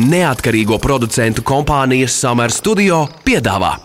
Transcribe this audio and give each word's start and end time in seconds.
neatkarīgo 0.00 0.80
producentu 0.80 1.44
kompānijas 1.46 2.16
Summer 2.22 2.52
Studio 2.54 3.04
piedāvā 3.26 3.76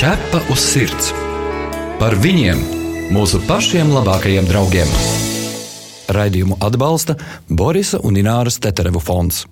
Ķepa 0.00 0.38
uz 0.48 0.62
sirds 0.64 1.10
par 2.00 2.14
viņiem, 2.16 2.60
mūsu 3.12 3.36
pašiem 3.44 3.90
labākajiem 3.92 4.46
draugiem. 4.48 4.88
Raidījumu 6.16 6.56
atbalsta 6.64 7.18
Borisa 7.52 8.00
un 8.08 8.16
Ināras 8.16 8.56
Teterevu 8.64 9.02
fonds. 9.04 9.42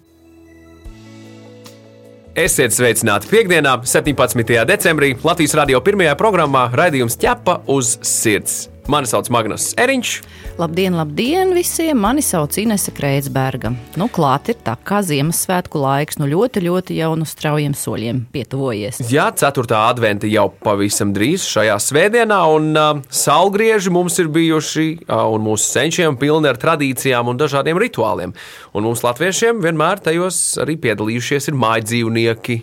Esiet 2.33 2.73
sveicināti 2.73 3.29
piekdienā, 3.29 3.75
17. 3.85 4.57
decembrī 4.73 5.13
Latvijas 5.21 5.59
radio 5.61 5.83
pirmajā 5.85 6.17
programmā 6.17 6.71
Raidījums 6.73 7.21
ķepa 7.21 7.61
uz 7.77 7.99
sirds. 8.01 8.71
Mani 8.89 9.05
sauc 9.05 9.27
Magnus 9.29 9.75
Eriņš. 9.77 10.11
Labdien, 10.57 10.95
labdien 10.97 11.51
visiem! 11.53 11.99
Mani 12.01 12.23
sauc 12.25 12.55
Inese 12.57 12.89
Kreitsberga. 12.97 13.75
Nu, 14.01 14.07
klāt 14.09 14.49
ir 14.49 14.57
tā 14.65 14.79
kā 14.81 15.03
Ziemassvētku 15.05 15.83
laiks, 15.83 16.17
nu 16.17 16.25
ļoti, 16.31 16.63
ļoti 16.65 16.97
jau 16.97 17.11
no 17.21 17.27
straujiem 17.29 17.75
soļiem 17.77 18.23
pietuvojies. 18.33 19.03
Jā, 19.13 19.27
4. 19.37 19.67
adventa 19.77 20.31
jau 20.33 20.47
pavisam 20.65 21.13
drīz 21.13 21.45
šajā 21.51 21.77
svētdienā, 21.85 22.41
un 22.55 22.71
uh, 22.73 23.05
saulgrieži 23.13 23.93
mums 23.93 24.17
ir 24.25 24.33
bijuši, 24.33 24.89
uh, 25.05 25.27
un 25.37 25.45
mūsu 25.51 25.69
senčiem 25.69 26.17
pilni 26.17 26.49
ar 26.49 26.57
tradīcijām 26.57 27.29
un 27.29 27.45
dažādiem 27.45 27.77
rituāliem. 27.85 28.33
Un 28.73 28.89
mums, 28.89 29.05
latviešiem, 29.05 29.61
vienmēr 29.69 30.01
tajos 30.09 30.41
arī 30.65 30.81
piedalījušies 30.89 31.53
ir 31.53 31.61
mājdzīvnieki. 31.61 32.61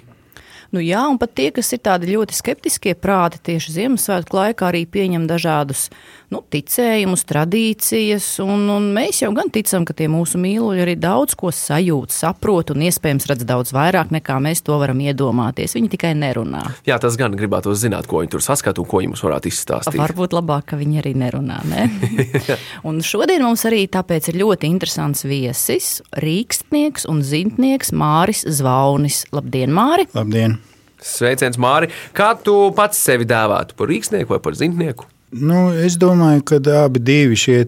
Nu, 0.74 0.82
jā, 0.82 1.04
un 1.10 1.20
pat 1.22 1.36
tie, 1.38 1.50
kas 1.56 1.70
ir 1.76 1.82
tādi 1.86 2.14
ļoti 2.14 2.38
skeptiskie 2.38 2.96
prāti, 2.98 3.42
tieši 3.52 3.76
Ziemassvētku 3.78 4.40
laikā 4.40 4.70
arī 4.72 4.86
pieņem 4.90 5.28
dažādus 5.30 5.90
nu, 6.34 6.42
ticējumus, 6.52 7.26
tradīcijas. 7.30 8.28
Un, 8.44 8.66
un 8.72 8.90
mēs 8.96 9.22
jau 9.24 9.32
gan 9.36 9.52
ticam, 9.54 9.86
ka 9.88 9.96
tie 9.98 10.08
mūsu 10.12 10.40
mīluļi 10.42 10.84
arī 10.86 10.96
daudz 11.00 11.38
ko 11.40 11.52
sajūt, 11.54 12.14
saprot 12.16 12.74
un 12.74 12.86
iespējams 12.88 13.30
redz 13.32 13.48
daudz 13.48 13.74
vairāk 13.76 14.14
nekā 14.16 14.38
mēs 14.44 14.64
to 14.66 14.78
varam 14.82 15.02
iedomāties. 15.04 15.76
Viņi 15.78 15.92
tikai 15.96 16.14
nerunā. 16.18 16.64
Jā, 16.88 17.00
tas 17.02 17.18
gan 17.20 17.36
gribētu 17.38 17.76
zināt, 17.78 18.10
ko 18.10 18.24
viņi 18.24 18.34
tur 18.36 18.46
saskata 18.46 18.82
un 18.82 18.90
ko 18.90 19.02
viņi 19.02 19.14
mums 19.14 19.26
varētu 19.26 19.52
izstāstīt. 19.52 20.00
Varbūt 20.02 20.36
labāk, 20.38 20.70
ka 20.72 20.80
viņi 20.80 21.02
arī 21.04 21.16
nerunā. 21.26 21.62
Ne? 21.70 21.88
un 22.88 23.02
šodien 23.06 23.46
mums 23.46 23.66
arī 23.70 23.86
tāpēc 23.92 24.32
ir 24.32 24.42
ļoti 24.44 24.72
interesants 24.72 25.26
viesis, 25.28 26.00
rīkstnieks 26.22 27.10
un 27.12 27.24
zintnieks 27.26 27.94
Māris 27.96 28.46
Zvaunis. 28.46 29.24
Labdien, 29.36 29.74
Māri! 29.76 30.08
Labdien! 30.16 30.60
Sveiciens, 31.06 31.60
Māri! 31.62 31.92
Kā 32.18 32.32
tu 32.42 32.56
pats 32.76 32.98
sevi 32.98 33.28
dēvētu 33.30 33.76
par 33.78 33.92
rīksnieku 33.92 34.34
vai 34.34 34.42
par 34.42 34.58
zintnieku? 34.58 35.06
Nu, 35.36 35.74
es 35.76 35.98
domāju, 36.00 36.46
ka 36.48 36.58
abi 36.86 37.02
šie 37.36 37.66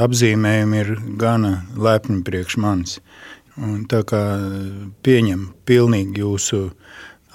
apzīmējumi 0.00 0.78
ir 0.80 0.92
gana 1.20 1.66
lepni 1.76 2.22
priekš 2.24 2.56
manis. 2.62 3.00
Un 3.60 3.84
tā 3.88 4.00
kā 4.08 4.20
pieņem 5.04 5.42
pilnīgi 5.68 6.22
jūsu 6.22 6.70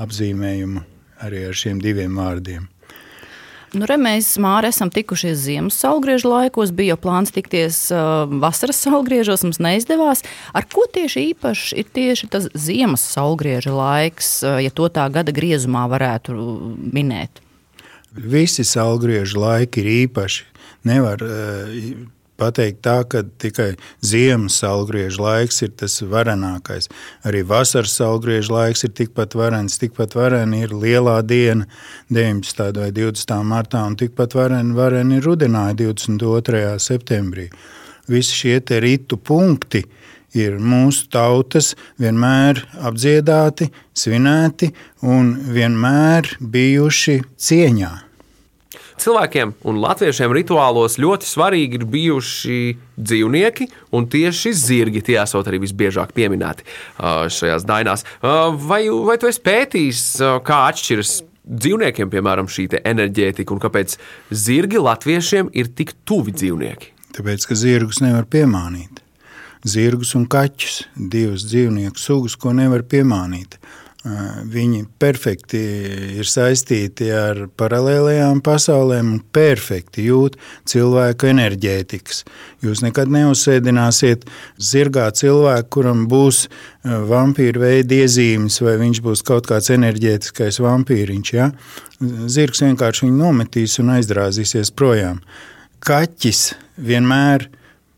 apzīmējumu 0.02 0.81
arī 1.22 1.44
ar 1.50 1.58
šiem 1.58 1.81
diviem 1.81 2.18
vārdiem. 2.18 2.66
Nu, 3.72 3.86
re, 3.88 3.95
mēs 4.02 4.34
māri 4.42 4.68
esam 4.68 4.90
tikušies 4.92 5.38
ziemas 5.45 5.78
saulgriežu 5.80 6.28
laikos, 6.28 6.73
bija 6.75 6.98
plāns 7.00 7.31
tikties 7.31 7.86
uh, 7.94 8.25
vasaras 8.42 8.81
saulgriežos, 8.84 9.46
mums 9.46 9.62
neizdevās. 9.64 10.25
Ar 10.58 10.68
ko 10.73 10.88
tieši 10.92 11.28
īpaši 11.30 11.80
ir 11.80 11.94
tieši 11.94 12.31
tas 12.34 12.50
ziemas 12.58 13.06
saulgrieža 13.14 13.72
laiks, 13.78 14.34
uh, 14.42 14.58
ja 14.59 14.73
to 14.73 14.90
tā 14.92 15.06
gada 15.14 15.31
griezumā 15.31 15.86
varētu 15.94 16.36
minēt? 16.81 17.46
Visi 18.12 18.66
saulgriežu 18.67 19.40
laiki 19.40 19.84
ir 19.84 19.92
īpaši. 20.08 20.48
Nevar 20.88 21.22
uh, 21.23 21.70
pateikt 22.42 22.81
tā, 22.86 23.02
ka 23.06 23.22
tikai 23.42 23.76
ziemas 24.06 24.58
saulgrieža 24.62 25.22
laiks 25.22 25.62
ir 25.66 25.73
tas 25.78 26.00
varenākais. 26.14 26.90
Arī 27.28 27.44
vasaras 27.48 27.94
saulgrieža 28.00 28.53
laiks 28.56 28.86
ir 28.88 28.94
tikpat 28.98 29.36
varens, 29.38 29.78
tikpat 29.81 30.16
vareni 30.18 30.64
ir 30.66 30.76
lielā 30.76 31.20
diena 31.28 31.68
19. 32.09 32.81
vai 32.81 32.91
20. 32.97 33.38
martā, 33.47 33.85
un 33.85 33.97
tikpat 34.00 34.35
vareni, 34.38 34.75
vareni 34.78 35.19
ir 35.22 35.28
rudenā 35.30 35.69
22. 35.78 36.78
septembrī. 36.81 37.50
Visi 38.12 38.35
šie 38.35 38.59
ritu 38.81 39.18
punkti 39.18 39.84
ir 40.35 40.58
mūsu 40.59 41.09
tautas 41.12 41.74
vienmēr 42.02 42.64
apdziedāti, 42.88 43.69
svinēti 43.94 44.72
un 45.03 45.35
vienmēr 45.53 46.38
bijuši 46.40 47.19
cieņā 47.38 48.10
cilvēkiem 49.01 49.56
un 49.67 49.81
latviešiem 49.81 50.34
rituālos 50.38 50.97
ļoti 51.01 51.28
svarīgi 51.28 51.79
ir 51.79 51.88
bijuši 51.91 52.59
dzīvnieki, 53.01 53.67
un 53.97 54.07
tieši 54.12 54.53
zirgi 54.57 55.03
tie 55.09 55.17
esot 55.23 55.50
arī 55.50 55.62
visbiežāk 55.63 56.13
pieminēti 56.17 56.67
šajās 57.01 57.66
dainās. 57.67 58.06
Vai, 58.22 58.84
vai 58.90 59.17
tu 59.22 59.29
esi 59.31 59.44
pētījis, 59.45 60.06
kā 60.47 60.63
atšķiras 60.69 61.17
dzīvniekiem, 61.51 62.09
piemēram, 62.13 62.50
šī 62.51 62.67
enerģētika, 62.79 63.53
un 63.53 63.61
kāpēc 63.61 63.97
zirgi 64.29 64.81
latviešiem 64.81 65.51
ir 65.57 65.72
tik 65.75 65.95
tuvi 66.07 66.34
dzīvnieki? 66.38 66.94
Tāpēc, 67.17 67.47
ka 67.50 67.57
zirgus 67.59 68.00
nevar 68.03 68.28
piemānīt. 68.31 69.01
Zirgus 69.67 70.16
un 70.17 70.25
kaķus, 70.31 70.85
divas 70.95 71.44
dzīvnieku 71.50 72.00
sugas, 72.01 72.38
ko 72.40 72.53
nevar 72.57 72.85
piemānīt. 72.88 73.59
Viņi 74.01 74.88
perfekti 74.97 75.59
ir 76.17 76.25
saistīti 76.25 77.12
ar 77.13 77.44
paralēlējām 77.53 78.39
pasaulēm 78.41 79.12
un 79.13 79.19
perfekti 79.22 80.07
jūt 80.07 80.39
cilvēku 80.72 81.29
enerģētikas. 81.29 82.23
Jūs 82.66 82.81
nekad 82.81 83.13
neuzsēdināsiet 83.13 84.25
zirgā 84.57 85.06
cilvēku, 85.13 85.69
kuram 85.78 86.07
būs 86.09 86.47
vampīra 86.81 87.61
veida 87.67 88.01
iezīmes, 88.01 88.57
vai 88.66 88.79
viņš 88.81 89.03
būs 89.06 89.22
kaut 89.28 89.45
kāds 89.51 89.69
enerģētiskais 89.78 90.57
vampīriņš. 90.66 91.34
Ja? 91.38 91.51
Zirgs 92.01 92.66
vienkārši 92.66 93.06
viņu 93.06 93.22
nometīs 93.22 93.78
un 93.85 93.94
aizdrāzīsies 94.00 94.73
projām. 94.73 95.22
Kaķis 95.85 96.47
vienmēr 96.81 97.45
ir 97.45 97.51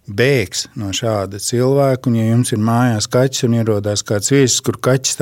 bēgs 0.07 0.67
no 0.79 0.91
šāda 0.95 1.39
cilvēka. 1.41 2.09
Un, 2.09 2.17
ja 2.19 2.27
jums 2.27 2.53
ir 2.53 2.61
mājās 2.63 3.07
kaķis 3.11 3.47
un 3.47 3.57
ierodās 3.59 4.03
kāds 4.07 4.31
viesis, 4.33 4.59
kur 4.63 4.77
kaķis 4.83 5.19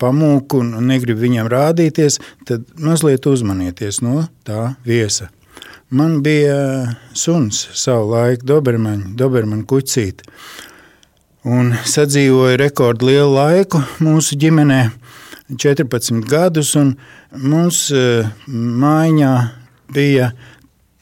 pamūk 0.00 0.56
un 0.58 0.72
negrib 0.88 1.20
viņam 1.20 1.50
rādīties, 1.52 2.18
tad 2.48 2.64
mazliet 2.80 3.26
uzmanieties 3.28 4.00
no 4.04 4.24
tā 4.46 4.74
viesa. 4.86 5.30
Man 5.90 6.20
bija 6.22 6.94
suns 7.18 7.64
savu 7.74 8.12
laiku, 8.12 8.46
Dobermaņa, 8.46 9.10
Dobermaņa 9.18 9.66
kucīte. 9.66 10.26
Un 11.50 11.72
sadzīvoja 11.88 12.58
rekordu 12.60 13.08
lielu 13.08 13.32
laiku 13.32 13.80
mūsu 14.04 14.36
ģimenē, 14.38 14.84
14 15.50 16.20
gadus, 16.30 16.74
un 16.78 16.92
mums 17.32 17.88
eh, 17.96 18.28
mājā 18.46 19.32
bija 19.90 20.30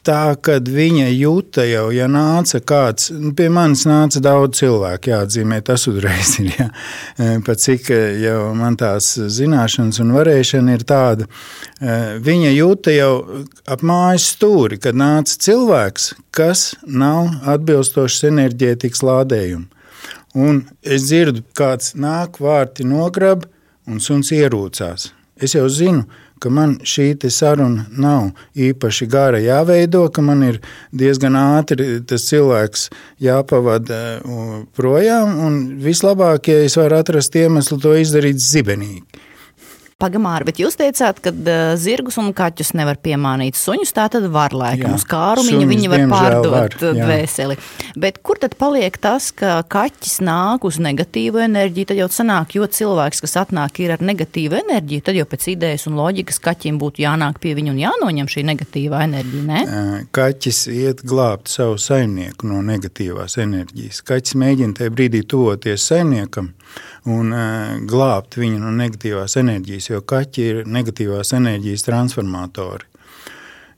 tā, 0.09 0.33
ka 0.41 0.57
viņa 0.63 1.07
jūta 1.13 1.65
jau, 1.67 1.87
ja 1.93 2.07
nāca 2.09 2.59
kāds, 2.65 3.09
nu, 3.13 3.31
pie 3.37 3.49
manis 3.53 3.85
nāca 3.89 4.21
daudz 4.23 4.59
cilvēku, 4.59 5.11
jāatzīmē, 5.13 5.61
tas 5.65 5.85
uzreiz 5.91 6.35
ir. 6.41 6.51
Jā. 6.59 6.67
E, 7.19 7.27
pat 7.45 7.61
cik 7.61 7.91
e, 7.93 7.99
jau 8.23 8.53
man 8.57 8.77
tās 8.79 9.11
zināšanas 9.37 10.01
un 10.03 10.13
varēšana 10.17 10.77
ir 10.77 10.85
tāda, 10.89 11.27
e, 11.79 11.97
viņa 12.25 12.53
jūta 12.55 12.95
jau 12.95 13.11
ap 13.69 13.83
mājas 13.85 14.31
stūri, 14.33 14.79
kad 14.81 14.97
nāca 14.97 15.37
cilvēks, 15.45 16.13
kas 16.35 16.71
nav 16.83 17.29
atbilstošs 17.55 18.25
enerģētikas 18.31 19.05
lādējumu. 19.05 19.69
Un 20.39 20.63
es 20.85 21.07
dzirdu, 21.09 21.43
kāds 21.57 21.95
nāk, 21.97 22.37
vārti 22.41 22.85
nograb 22.85 23.47
un 23.89 24.01
suns 24.03 24.29
ierūcās. 24.35 25.09
Es 25.39 25.55
jau 25.55 25.65
zinu, 25.71 26.03
ka 26.39 26.49
man 26.49 26.77
šī 26.83 27.11
saruna 27.29 27.85
nav 27.91 28.31
īpaši 28.55 29.07
gara 29.07 29.39
jāveido, 29.43 30.05
ka 30.11 30.21
man 30.21 30.43
ir 30.47 30.59
diezgan 30.91 31.35
ātri 31.35 31.99
tas 32.07 32.27
cilvēks 32.29 32.89
jāpavada 33.19 34.19
projām, 34.75 35.39
un 35.45 35.59
vislabāk, 35.83 36.51
ja 36.51 36.65
es 36.65 36.77
varu 36.79 36.99
atrast 36.99 37.35
iemeslu 37.35 37.79
to 37.83 37.95
izdarīt 37.99 38.39
zibenīgi. 38.39 39.28
Pagamāri, 39.99 40.45
bet 40.47 40.59
jūs 40.61 40.77
teicāt, 40.79 41.17
ka 41.19 41.33
uh, 41.35 41.73
zirgus 41.75 42.15
un 42.21 42.29
kaķus 42.31 42.69
nevar 42.79 42.95
piemānīt. 43.03 43.57
Suņus 43.59 43.91
tā 43.97 44.05
tad 44.13 44.29
var 44.31 44.53
laikam 44.55 44.93
uz 44.95 45.03
kārumiņu, 45.03 45.65
viņi 45.67 45.89
var 45.91 46.03
pārdot 46.07 46.53
var, 46.53 46.75
dvēseli. 46.95 47.57
Bet 47.99 48.21
kur 48.23 48.39
tad 48.39 48.55
paliek 48.55 48.95
tas, 48.95 49.27
ka 49.35 49.57
kaķis 49.67 50.21
nāk 50.23 50.63
uz 50.69 50.77
negatīvu 50.79 51.41
enerģiju? 51.43 51.89
Tad 51.89 51.99
jau 51.99 52.07
sanāk, 52.15 52.55
jo 52.55 52.69
cilvēks, 52.79 53.19
kas 53.25 53.35
atnāk 53.41 53.81
ir 53.83 53.91
ar 53.97 54.05
negatīvu 54.07 54.61
enerģiju, 54.61 55.03
tad 55.09 55.19
jau 55.19 55.25
pēc 55.27 55.49
idejas 55.51 55.83
un 55.91 55.99
loģikas 55.99 56.39
kaķim 56.47 56.79
būtu 56.79 57.03
jānāk 57.03 57.41
pie 57.43 57.51
viņa 57.59 57.73
un 57.75 57.83
jānoņem 57.83 58.31
šī 58.31 58.45
negatīvā 58.53 59.03
enerģija, 59.09 59.43
ne? 59.51 60.05
Kaķis 60.15 60.61
iet 60.77 61.03
glābt 61.03 61.51
savu 61.51 61.75
saimnieku 61.75 62.47
no 62.47 62.63
negatīvās 62.63 63.35
enerģijas. 63.43 63.99
Kaķis 64.07 64.39
mēģina 64.39 64.79
tajā 64.79 64.95
brīdī 64.95 65.25
tuvoties 65.27 65.91
saimniekam 65.91 66.53
un 67.09 67.33
uh, 67.33 67.75
glābt 67.89 68.37
viņu 68.39 68.59
no 68.61 68.71
negatīvās 68.75 69.37
enerģijas, 69.39 69.88
jo 69.89 70.01
kaķi 70.05 70.45
ir 70.51 70.61
negatīvās 70.69 71.33
enerģijas 71.37 71.85
transformatori. 71.87 72.85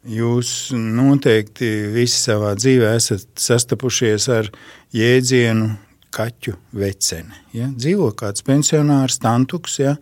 Jūs 0.02 0.72
noteikti 0.74 1.68
visi 1.94 2.18
savā 2.18 2.56
dzīvē 2.58 2.96
esat 2.98 3.28
sastapušies 3.38 4.26
ar 4.34 4.50
jēdzienu 4.98 5.76
kaķu 6.12 6.56
vecene. 6.76 7.38
Ja? 7.56 7.70
Dzīvo 7.70 8.10
kāds 8.18 8.44
pensionārs, 8.46 9.20
tantuks, 9.22 9.78
ja? 9.80 9.96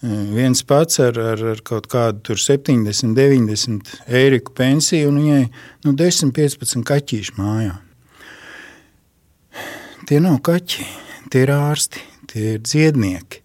viens 0.00 0.62
pats 0.64 1.00
ar, 1.02 1.18
ar, 1.18 1.42
ar 1.52 1.60
kaut 1.66 1.90
kādu 1.90 2.36
70, 2.38 3.12
90 3.16 3.92
eiro 4.06 4.40
pensiju, 4.56 5.10
un 5.10 5.20
viņai 5.20 5.42
nu, 5.84 5.94
10, 5.98 6.32
15 6.36 6.86
kaķīši 6.88 7.36
mājā. 7.40 7.76
Tie 10.08 10.22
nav 10.22 10.40
kaķi, 10.46 10.86
tie 11.30 11.44
ir 11.44 11.52
ārsti, 11.54 12.00
tie 12.30 12.54
ir 12.54 12.64
dziednieki. 12.64 13.39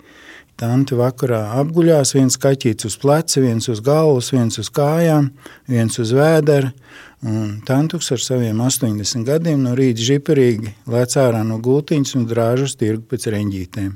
Tanti 0.56 0.96
vakarā 0.96 1.42
apguļās, 1.60 2.14
viens 2.16 2.38
kaķītis 2.40 2.88
uz 2.88 2.96
pleca, 3.02 3.42
viens 3.44 3.68
uz 3.72 3.82
galvas, 3.84 4.32
viens 4.32 4.56
uz 4.62 4.70
kājām, 4.72 5.34
viens 5.68 6.00
uz 6.00 6.14
vēdera. 6.16 6.72
Tantuks 7.68 8.12
ar 8.16 8.22
saviem 8.24 8.62
80 8.64 9.26
gadiem 9.28 9.66
no 9.66 9.74
rīta 9.76 10.04
žiperīgi 10.06 10.72
lēc 10.92 11.18
ārā 11.20 11.42
no 11.48 11.58
gultiņas 11.64 12.16
un 12.20 12.28
drāž 12.30 12.68
uz 12.70 12.78
tirgu 12.80 13.04
pēc 13.12 13.28
reņģītēm 13.36 13.94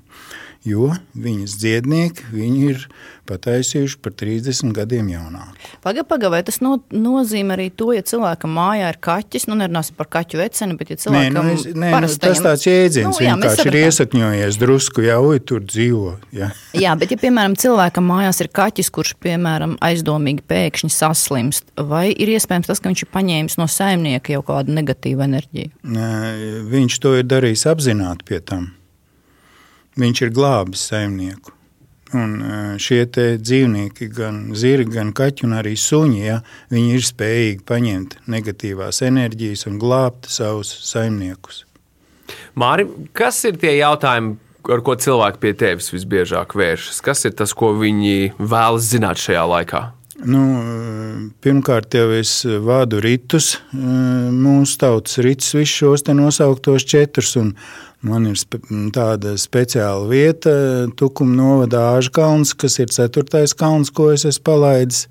jo 0.67 0.91
viņas 1.15 1.55
dziednieki 1.61 2.29
viņi 2.33 2.67
ir 2.71 2.85
pataisījuši 3.29 3.99
par 4.01 4.13
30 4.17 4.73
gadiem 4.73 5.09
jaunāku. 5.11 5.53
Pagaidām, 5.83 6.07
paga, 6.09 6.31
vai 6.33 6.39
tas 6.45 6.59
no, 6.65 6.77
nozīmē 6.89 7.55
arī 7.55 7.67
to, 7.69 7.91
ja 7.93 8.03
cilvēkam 8.05 8.55
mājā 8.57 8.89
ir 8.93 8.99
kaķis, 9.05 9.45
nu 9.49 9.57
nerunāsim 9.59 9.97
par 9.99 10.09
kaķu 10.17 10.39
veceni, 10.41 10.77
bet 10.79 10.93
ja 10.93 10.97
cilvēkam 11.03 11.37
nē, 11.37 11.43
nu, 11.45 11.53
es, 11.53 11.65
nē, 11.69 11.91
nu, 11.93 12.09
tas 12.23 12.41
tāds 12.45 12.65
jēdziens 12.65 13.11
nu, 13.11 13.25
jā, 13.25 13.35
vienkārši 13.35 13.67
ir 13.69 13.77
iesakņojies 13.83 14.59
drusku, 14.63 15.05
jā, 15.05 15.19
uj, 15.21 15.43
tur 15.51 15.61
dzīvo. 15.65 16.15
Jā. 16.35 16.49
jā, 16.85 16.95
bet 16.99 17.13
ja, 17.13 17.19
piemēram, 17.21 17.57
cilvēkam 17.59 18.09
mājās 18.09 18.41
ir 18.43 18.51
kaķis, 18.59 18.91
kurš, 18.97 19.13
piemēram, 19.21 19.77
aizdomīgi 19.85 20.45
pēkšņi 20.49 20.91
saslimst, 20.95 21.69
vai 21.77 22.07
ir 22.09 22.33
iespējams 22.33 22.71
tas, 22.71 22.81
ka 22.81 22.91
viņš 22.91 23.05
ir 23.05 23.13
paņēmis 23.13 23.59
no 23.61 23.69
saimnieka 23.69 24.33
jau 24.35 24.43
kādu 24.49 24.73
negatīvu 24.79 25.25
enerģiju? 25.29 25.75
Nē, 25.93 26.11
viņš 26.73 26.99
to 27.03 27.15
ir 27.21 27.29
darījis 27.29 27.67
apzināti 27.69 28.25
pie 28.31 28.41
tam. 28.41 28.71
Viņš 29.99 30.21
ir 30.25 30.35
glābis 30.35 30.89
saimnieku. 30.91 31.55
Un 32.17 32.39
e, 32.41 32.59
šie 32.81 33.03
dzīvnieki, 33.13 34.07
gan 34.15 34.41
zirgi, 34.57 34.95
gan 34.95 35.11
kaķi, 35.13 35.45
un 35.45 35.57
arī 35.59 35.75
suņi, 35.77 36.21
ja, 36.23 36.39
viņi 36.73 36.95
ir 36.97 37.05
spējīgi 37.05 37.65
paņemt 37.69 38.15
negatīvās 38.33 39.03
enerģijas 39.05 39.67
un 39.69 39.77
glābt 39.81 40.29
savus 40.31 40.71
saimniekus. 40.89 41.65
Māri, 42.57 42.87
kas 43.13 43.43
ir 43.45 43.59
tie 43.61 43.75
jautājumi, 43.77 44.39
ar 44.73 44.81
ko 44.85 44.97
cilvēki 44.97 45.41
pie 45.43 45.53
tevis 45.61 45.91
visbiežāk 45.93 46.57
vēršas? 46.57 46.99
Kas 47.05 47.25
ir 47.29 47.37
tas, 47.37 47.53
ko 47.53 47.75
viņi 47.77 48.33
vēlas 48.39 48.89
zināt 48.89 49.21
šajā 49.21 49.45
laikā? 49.53 49.85
Nu, 50.19 50.41
pirmkārt, 51.39 51.95
jau 51.95 52.09
es 52.17 52.41
vādu 52.43 52.99
ritus, 53.05 53.53
e, 53.71 53.79
mūsu 54.33 54.81
tautas 54.81 55.21
ritus, 55.23 55.53
visus 55.55 55.77
šos 55.77 56.03
nosauktos 56.09 56.83
četrus. 56.89 57.37
Man 58.05 58.29
ir 58.29 58.37
spe 58.39 58.61
tāda 58.95 59.33
speciāla 59.35 60.05
vieta, 60.07 60.51
Tukuma 60.95 61.35
novada 61.35 61.81
Āžkalns, 61.97 62.53
kas 62.55 62.79
ir 62.79 62.93
ceturtais 62.95 63.51
kalns, 63.51 63.91
ko 63.91 64.13
es 64.13 64.23
esmu 64.29 64.45
palaidis 64.47 65.01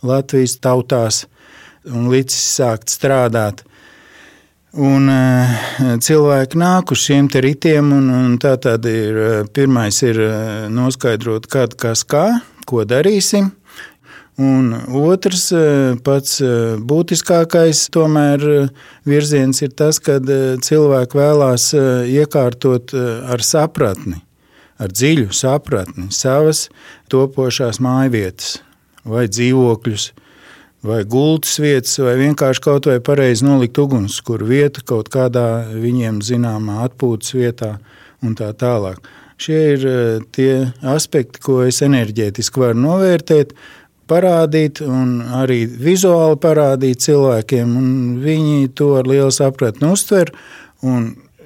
Latvijas 0.00 0.56
tautās 0.64 1.26
un 1.84 2.08
līdz 2.08 2.32
sākt 2.32 2.94
strādāt. 2.94 3.60
Un, 4.72 5.10
uh, 5.12 5.98
cilvēki 6.00 6.56
nāk 6.56 6.94
uz 6.94 7.02
šiem 7.04 7.28
ritiem, 7.28 7.92
un, 7.92 8.08
un 8.08 8.38
tā 8.40 8.54
tad 8.56 8.88
ir 8.88 9.44
pirmais 9.52 9.98
ir 10.00 10.22
noskaidrot, 10.72 11.50
kad, 11.52 11.76
kas 11.76 12.06
kā, 12.08 12.40
ko 12.64 12.86
darīsim. 12.88 13.52
Un 14.40 14.72
otrs, 14.88 15.50
eh, 15.52 15.92
pats 16.00 16.38
eh, 16.40 16.76
būtiskākais 16.80 17.84
tomēr 17.92 18.44
eh, 18.48 18.68
virziens 19.04 19.60
ir 19.60 19.74
tas, 19.76 19.98
kad 20.00 20.24
cilvēki 20.64 21.18
vēlās 21.18 21.68
iekārtot 22.08 22.94
ar 23.28 23.44
sapratni, 23.44 24.22
ar 24.80 24.88
dziļu 24.88 25.28
sapratni 25.36 26.08
savas 26.08 26.70
topošās 27.12 27.82
mājvietas 27.84 28.62
vai 29.04 29.26
dzīvokļus, 29.28 30.12
vai 30.88 31.02
gultas 31.04 31.58
vietas, 31.60 31.98
vai 32.00 32.16
vienkārši 32.22 32.64
kaut 32.64 32.88
vai 32.88 33.00
pareizi 33.04 33.44
nolikt 33.44 33.82
ugunskura 33.84 34.48
vietu 34.48 34.80
kaut 34.86 35.12
kādā 35.12 35.66
viņiem 35.76 36.22
zināmā 36.24 36.86
atpūtas 36.86 37.36
vietā 37.36 37.74
un 38.24 38.32
tā 38.38 38.48
tālāk. 38.56 39.02
Šie 39.42 39.60
ir 39.74 39.84
tie 40.30 40.52
aspekti, 40.86 41.40
ko 41.42 41.64
es 41.66 41.80
enerģētiski 41.82 42.62
varu 42.62 42.78
novērtēt, 42.78 43.56
parādīt, 44.12 44.82
un 44.84 45.20
arī 45.40 45.64
vizuāli 45.66 46.38
parādīt 46.42 47.02
cilvēkiem. 47.06 47.74
Viņi 48.22 48.70
to 48.76 48.92
ar 49.00 49.08
lielu 49.08 49.32
sapratni 49.32 49.88
uztver. 49.92 50.32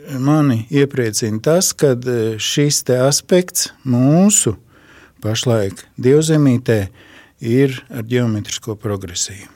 Mani 0.07 0.61
iepriecina 0.71 1.41
tas, 1.43 1.73
ka 1.75 1.97
e, 1.97 2.37
šis 2.39 2.85
aspekts 2.95 3.73
mūsu 3.83 4.55
pašlaik 5.25 5.83
dievzemītē 5.99 6.79
ir 7.43 7.83
ar 7.91 8.07
geometrisko 8.07 8.79
progresiju. 8.79 9.56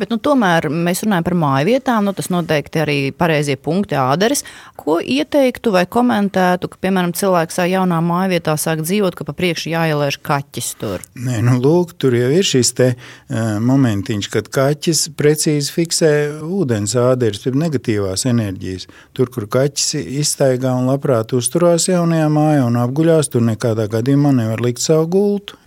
Bet, 0.00 0.12
nu, 0.12 0.18
tomēr 0.22 0.68
mēs 0.72 1.04
runājam 1.04 1.26
par 1.26 1.36
māju 1.38 1.68
vietām. 1.70 2.08
Nu, 2.08 2.14
tas 2.16 2.30
noteikti 2.32 2.82
arī 2.82 2.98
pareizie 3.16 3.56
punkti, 3.60 3.98
āderis. 3.98 4.44
Ko 4.78 4.98
ieteiktu 5.00 5.72
vai 5.74 5.84
komentētu, 5.90 6.70
ka, 6.72 6.80
piemēram, 6.84 7.14
cilvēks 7.16 7.58
savā 7.58 7.68
jaunā 7.72 8.00
māju 8.04 8.34
vietā 8.34 8.56
sāk 8.60 8.84
dzīvot, 8.84 9.16
ka 9.18 9.26
pa 9.28 9.36
priekšu 9.36 9.72
jāieliež 9.72 10.20
kaķis 10.24 10.70
tur? 10.80 11.04
Nē, 11.14 11.40
nu, 11.46 11.56
lūk, 11.62 11.94
tur 12.00 12.16
jau 12.16 12.30
ir 12.34 12.46
šis 12.46 12.72
te, 12.76 12.90
uh, 12.94 13.56
momentiņš, 13.64 14.30
kad 14.32 14.50
kaķis 14.54 15.06
precīzi 15.18 15.74
fiksē 15.74 16.12
ūdens 16.44 16.96
āderis, 17.00 17.44
pie 17.44 17.54
negatīvās 17.58 18.26
enerģijas. 18.30 18.88
Tur, 19.16 19.30
kur 19.34 19.48
kaķis 19.50 19.94
iztaigā 20.24 20.74
un 20.78 20.88
labprāt 20.90 21.36
uzturās 21.36 21.88
jaunajā 21.90 22.30
mājā 22.32 22.64
un 22.68 22.80
apguļās, 22.82 23.30
tur 23.32 23.44
nekādā 23.46 23.88
gadījumā 23.92 24.34
nevar 24.40 24.64
likt 24.64 24.84
savu 24.84 25.10
gultu. 25.16 25.60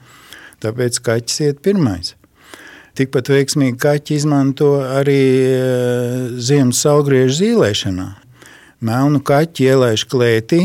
Tāpēc 0.63 1.01
kaķis 1.05 1.41
iet 1.45 1.59
pirmais. 1.65 2.16
Tikpat 2.97 3.29
veiksmīgi 3.29 3.77
kaķi 3.77 4.15
izmanto 4.17 4.71
arī 4.81 5.21
eh, 5.45 6.25
ziemas 6.41 6.81
saulgriežu 6.81 7.35
zīlēšanā. 7.43 8.07
Melnu 8.87 9.21
kaķi 9.25 9.67
ielaiž 9.69 10.05
klētī 10.09 10.63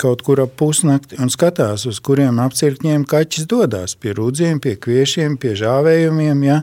kaut 0.00 0.20
kur 0.26 0.42
ap 0.42 0.52
pusnakti 0.60 1.16
un 1.22 1.30
skatās, 1.32 1.86
uz 1.88 2.00
kuriem 2.04 2.40
apcirkņiem 2.44 3.06
kaķis 3.08 3.46
dodas. 3.48 3.94
Pie 3.96 4.12
rūdziem, 4.18 4.60
pie 4.60 4.74
kviešiem, 4.76 5.38
pie 5.40 5.54
žāvējumiem. 5.56 6.42
Ja? 6.44 6.60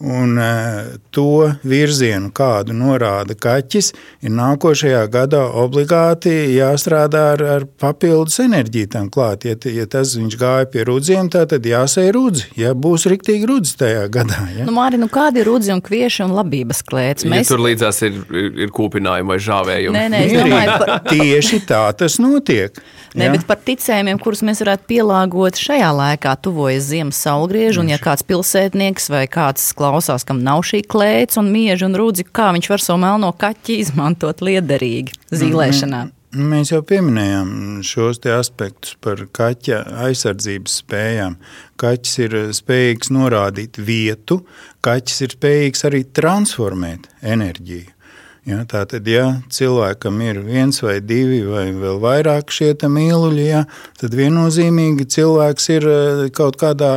Un 0.00 0.38
uh, 0.38 0.96
to 1.12 1.50
virzienu, 1.60 2.30
kādu 2.32 2.72
norāda 2.72 3.34
kaķis, 3.36 3.90
ir 4.24 4.32
nākošajā 4.32 5.02
gadā 5.12 5.42
obligāti 5.60 6.32
jāstrādā 6.54 7.24
ar, 7.34 7.42
ar 7.58 7.66
papildus 7.68 8.38
enerģiju 8.40 8.88
tam 8.94 9.10
klāt. 9.12 9.44
Ja, 9.44 9.58
ja 9.68 9.84
tas 9.84 10.14
viņš 10.16 10.36
gāja 10.40 10.70
pie 10.72 10.86
rudziem, 10.88 11.28
tad 11.28 11.52
jāsēj 11.52 12.08
rudzi. 12.16 12.46
Ja 12.56 12.72
būs 12.72 13.04
riktīgi 13.12 13.44
rudzi 13.50 13.74
tajā 13.82 14.06
gadā. 14.14 14.46
Ja? 14.56 14.64
Nu, 14.64 14.72
Māri, 14.78 14.96
nu 15.02 15.10
kādi 15.12 15.42
ir 15.42 15.50
rudzi 15.50 15.74
un 15.74 15.84
kvieši 15.84 16.24
un 16.24 16.32
labības 16.38 16.80
klēts? 16.88 17.28
Mēs... 17.28 17.44
Ja 17.44 17.52
tur 17.52 17.66
līdzās 17.66 18.00
ir, 18.08 18.16
ir, 18.32 18.50
ir 18.64 18.72
kūpinājumi 18.72 19.34
vai 19.34 19.38
žāvējumi. 19.50 19.98
Nē, 19.98 20.06
nē, 20.16 20.22
es 20.24 20.34
domāju 20.40 20.78
par... 20.80 20.94
Tieši 21.12 21.60
tā 21.68 21.82
tas 22.00 22.16
notiek. 22.22 22.80
Nē, 23.12 23.28
ja? 23.28 23.36
bet 23.36 23.44
par 23.44 23.60
ticējumiem, 23.68 24.16
kurus 24.22 24.40
mēs 24.48 24.64
varētu 24.64 24.88
pielāgot 24.94 25.60
šajā 25.60 25.92
laikā, 26.00 26.32
tuvojas 26.40 26.88
ziemas 26.88 27.20
saulgriežu, 27.20 27.84
un 27.84 27.92
ja 27.92 28.00
kāds 28.00 28.24
pilsētnieks 28.24 29.10
vai 29.12 29.26
kāds 29.28 29.68
klāts 29.76 29.89
klausās, 29.90 30.24
kam 30.26 30.44
nav 30.46 30.62
šī 30.66 30.84
klēts 30.90 31.40
un 31.40 31.50
mieža 31.52 31.88
un 31.88 31.98
rūdzi, 31.98 32.28
kā 32.30 32.50
viņš 32.54 32.70
var 32.70 32.84
savu 32.84 33.02
melno 33.02 33.32
kaķi 33.36 33.80
izmantot 33.82 34.42
liederīgi 34.44 35.16
zīlēšanā. 35.34 36.06
Mm, 36.06 36.46
mēs 36.52 36.70
jau 36.70 36.78
pieminējām 36.86 37.80
šos 37.86 38.22
aspektus 38.30 38.94
par 39.02 39.24
kaķa 39.34 39.82
aizsardzības 40.06 40.76
spējām. 40.84 41.38
Kaķis 41.80 42.18
ir 42.22 42.36
spējīgs 42.54 43.10
norādīt 43.10 43.80
vietu, 43.82 44.44
kaķis 44.86 45.24
ir 45.26 45.34
spējīgs 45.34 45.88
arī 45.90 46.04
transformēt 46.14 47.10
enerģiju. 47.26 47.99
Ja, 48.48 48.62
Tātad, 48.64 49.04
ja 49.04 49.42
cilvēkam 49.52 50.16
ir 50.24 50.38
viens 50.46 50.78
vai 50.80 50.96
divi 51.04 51.42
vai 51.44 51.66
vēl 51.76 51.98
vairāk 52.00 52.48
šie 52.54 52.72
mīluļi, 52.88 53.42
ja, 53.44 53.66
tad 54.00 54.16
viennozīmīgi 54.16 55.04
cilvēks 55.12 55.68
ir 55.74 55.86
eh, 55.90 56.22
kaut 56.32 56.56
kādā 56.60 56.90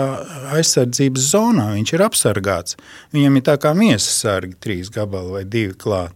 aizsardzības 0.56 1.26
zonā, 1.34 1.68
viņš 1.76 1.94
ir 1.98 2.06
apsargāts. 2.08 2.78
Viņam 3.12 3.40
ir 3.40 3.46
tā 3.50 3.58
kā 3.60 3.74
miesas 3.76 4.22
sargi, 4.24 4.56
trīs 4.56 4.92
gabali 4.94 5.36
vai 5.36 5.44
divi 5.44 5.76
klāt. 5.76 6.16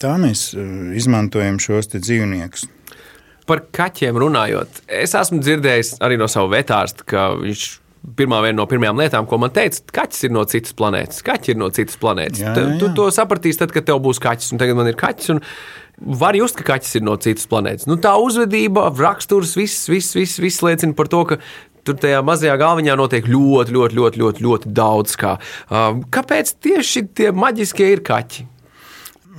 Tā 0.00 0.14
mēs 0.16 0.54
eh, 0.56 0.72
izmantojam 0.96 1.60
šos 1.60 1.92
dzīvniekus. 1.92 2.64
Par 3.48 3.66
kaķiem 3.72 4.16
runājot, 4.20 4.82
es 4.88 5.12
esmu 5.16 5.42
dzirdējis 5.44 5.98
arī 6.04 6.16
no 6.20 6.28
sava 6.28 6.56
vetārsta, 6.56 7.04
ka 7.08 7.30
viņš 7.36 7.68
pirmā 8.18 8.40
viena 8.44 8.58
no 8.60 8.66
pirmajām 8.70 9.00
lietām, 9.00 9.26
ko 9.28 9.40
man 9.42 9.52
teica, 9.54 9.82
kaķis 10.00 10.28
ir 10.28 10.34
no 10.34 10.44
citas 10.48 10.76
planētas. 10.78 11.22
Kaķis 11.26 11.54
ir 11.54 11.60
no 11.60 11.68
citas 11.74 11.98
planētas. 12.00 12.42
Jā, 12.44 12.54
jā. 12.56 12.78
Tu 12.80 12.90
to 12.96 13.08
sapratīsi 13.14 13.62
tad, 13.62 13.74
kad 13.74 13.88
tev 13.88 14.00
būs 14.04 14.22
kaķis, 14.22 14.52
un 14.54 14.62
tagad 14.62 14.78
man 14.78 14.90
ir 14.90 14.98
kaķis. 14.98 15.38
Var 15.98 16.38
just, 16.38 16.58
ka 16.60 16.66
kaķis 16.74 17.00
ir 17.00 17.06
no 17.08 17.16
citas 17.20 17.48
planētas. 17.50 17.88
Nu, 17.90 17.98
tā 18.00 18.14
uzvedība, 18.22 18.86
raksturs, 18.98 19.56
viss, 19.58 19.88
viss, 19.90 20.14
viss, 20.14 20.38
viss 20.42 20.62
liecina 20.62 20.94
par 20.98 21.10
to, 21.10 21.24
ka 21.32 21.40
tur 21.88 21.98
tajā 21.98 22.20
mazajā 22.26 22.54
galviņā 22.60 22.94
notiek 23.00 23.26
ļoti, 23.28 23.74
ļoti, 23.74 23.98
ļoti, 23.98 24.22
ļoti, 24.22 24.44
ļoti 24.46 24.76
daudz. 24.76 25.16
Kā. 25.18 25.34
Kāpēc 26.14 26.54
tieši 26.62 27.08
tie 27.18 27.32
maģiskie 27.34 27.90
ir 27.96 28.04
kaķi? 28.06 28.46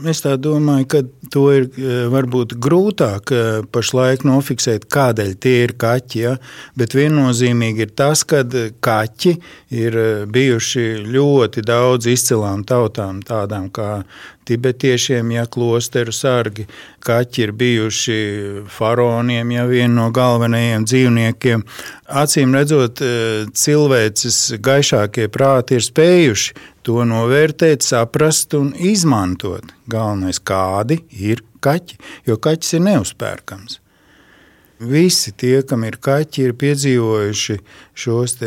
Es 0.08 0.22
domāju, 0.24 0.86
ka 0.88 1.02
to 1.34 1.44
ir 1.52 1.66
eh, 1.76 2.06
varbūt 2.12 2.56
grūtāk 2.62 3.34
eh, 3.36 3.48
pašlaik 3.68 4.24
nofiksēt, 4.28 4.86
kādēļ 4.92 5.34
tie 5.44 5.56
ir 5.66 5.74
kaķi. 5.80 6.22
Ja? 6.24 6.36
Bet 6.80 6.96
viennozīmīgi 6.96 7.84
ir 7.84 7.92
tas, 7.98 8.24
ka 8.24 8.44
kaķi 8.80 9.36
ir 9.76 10.00
bijuši 10.32 10.86
ļoti 11.04 11.66
daudz 11.68 12.08
izcilām 12.14 12.64
tautām, 12.64 13.20
tādām 13.26 13.68
kā 13.76 14.04
tibetiešiem, 14.48 15.36
ja 15.36 15.46
klosteru 15.52 16.16
sargi. 16.16 16.66
Kaķi 17.06 17.44
ir 17.44 17.54
bijuši 17.60 18.18
faraoniem, 18.72 19.52
ja 19.58 19.68
viena 19.70 19.94
no 20.00 20.10
galvenajiem 20.16 20.88
dzīvniekiem. 20.90 21.68
Acīm 22.24 22.56
redzot, 22.58 23.04
cilvēces 23.54 24.42
gaišākie 24.66 25.28
prāti 25.30 25.78
ir 25.78 25.86
spējuši 25.86 26.58
to 26.90 27.04
novērtēt, 27.06 27.86
saprast 27.86 28.56
un 28.58 28.72
izmantot. 28.74 29.76
Galvenais, 29.90 30.42
kādi 30.42 31.04
ir 31.14 31.44
kaķi, 31.62 32.00
jo 32.26 32.40
kaķis 32.42 32.80
ir 32.80 32.84
neuzpērkams. 32.88 33.78
Visi 34.80 35.34
tie, 35.36 35.58
kam 35.68 35.84
ir 35.84 35.98
kaķi, 36.00 36.46
ir 36.48 36.54
piedzīvojuši 36.56 37.58
šos 38.00 38.38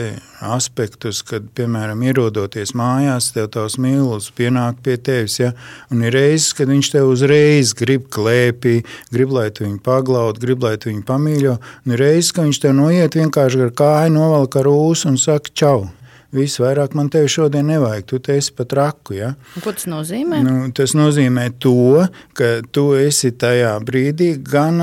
aspektus, 0.48 1.20
kad, 1.28 1.50
piemēram, 1.52 2.02
ierodoties 2.08 2.72
mājās, 2.72 3.28
tev 3.36 3.50
tavs 3.52 3.76
mīlestības 3.76 4.30
pienāk 4.40 4.80
pie 4.82 4.96
tevis. 4.96 5.36
Ja? 5.42 5.52
Un 5.92 6.00
ir 6.08 6.16
reizes, 6.16 6.54
kad 6.56 6.72
viņš 6.72 6.92
tev 6.96 7.12
uzreiz 7.12 7.76
grib 7.76 8.08
klēpī, 8.08 8.78
grib, 9.12 9.36
lai 9.36 9.50
tu 9.52 9.68
viņu 9.68 9.82
paglaudu, 9.84 10.40
grib, 10.40 10.64
lai 10.64 10.78
tu 10.80 10.88
viņu 10.88 11.04
pamīļo. 11.06 11.58
Un 11.84 11.94
ir 11.94 12.06
reizes, 12.08 12.32
kad 12.32 12.48
viņš 12.48 12.64
tev 12.64 12.78
noiet 12.80 13.22
vienkārši 13.22 13.66
ar 13.68 13.76
kāju, 13.76 14.16
novelk 14.16 14.56
ar 14.56 14.72
ūsu 14.72 15.12
un 15.12 15.20
saka 15.20 15.52
čau 15.52 15.90
viss 16.32 16.60
vairāk 16.62 16.94
man 16.96 17.10
tevi 17.12 17.30
šodien 17.30 17.66
nevajag, 17.68 18.06
tu 18.08 18.20
esi 18.32 18.54
pat 18.56 18.72
raku. 18.76 19.16
Ja? 19.18 19.32
Ko 19.60 19.74
tas 19.74 19.86
nozīmē? 19.90 20.40
Nu, 20.46 20.54
tas 20.74 20.94
nozīmē 20.96 21.48
to, 21.62 22.06
ka 22.38 22.50
tu 22.72 22.86
esi 22.98 23.32
tajā 23.36 23.74
brīdī 23.84 24.32
gan 24.46 24.80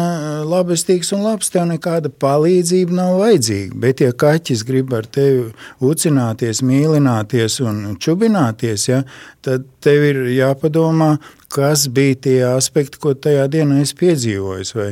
labestīgs 0.50 1.13
un 1.18 1.25
labs, 1.25 1.51
tev 1.53 1.68
nekāda 1.72 2.12
palīdzība 2.13 3.00
nav 3.01 3.18
vajadzīga. 3.24 3.79
Bet, 3.82 4.06
ja 4.06 4.13
kaķis 4.13 4.65
grib 4.68 4.94
ar 4.98 5.10
tevi 5.10 5.50
ucināties, 5.86 6.63
mīlināties 6.65 7.60
un 7.65 7.84
čubināties, 8.01 8.89
ja, 8.91 9.03
tad 9.46 9.68
tev 9.84 10.06
ir 10.12 10.24
jāpadomā, 10.36 11.15
kas 11.50 11.88
bija 11.89 12.15
tie 12.25 12.38
aspekti, 12.50 13.00
ko 13.01 13.15
tajā 13.18 13.48
dienā 13.51 13.82
es 13.84 13.96
piedzīvoju, 13.98 14.70
vai 14.77 14.89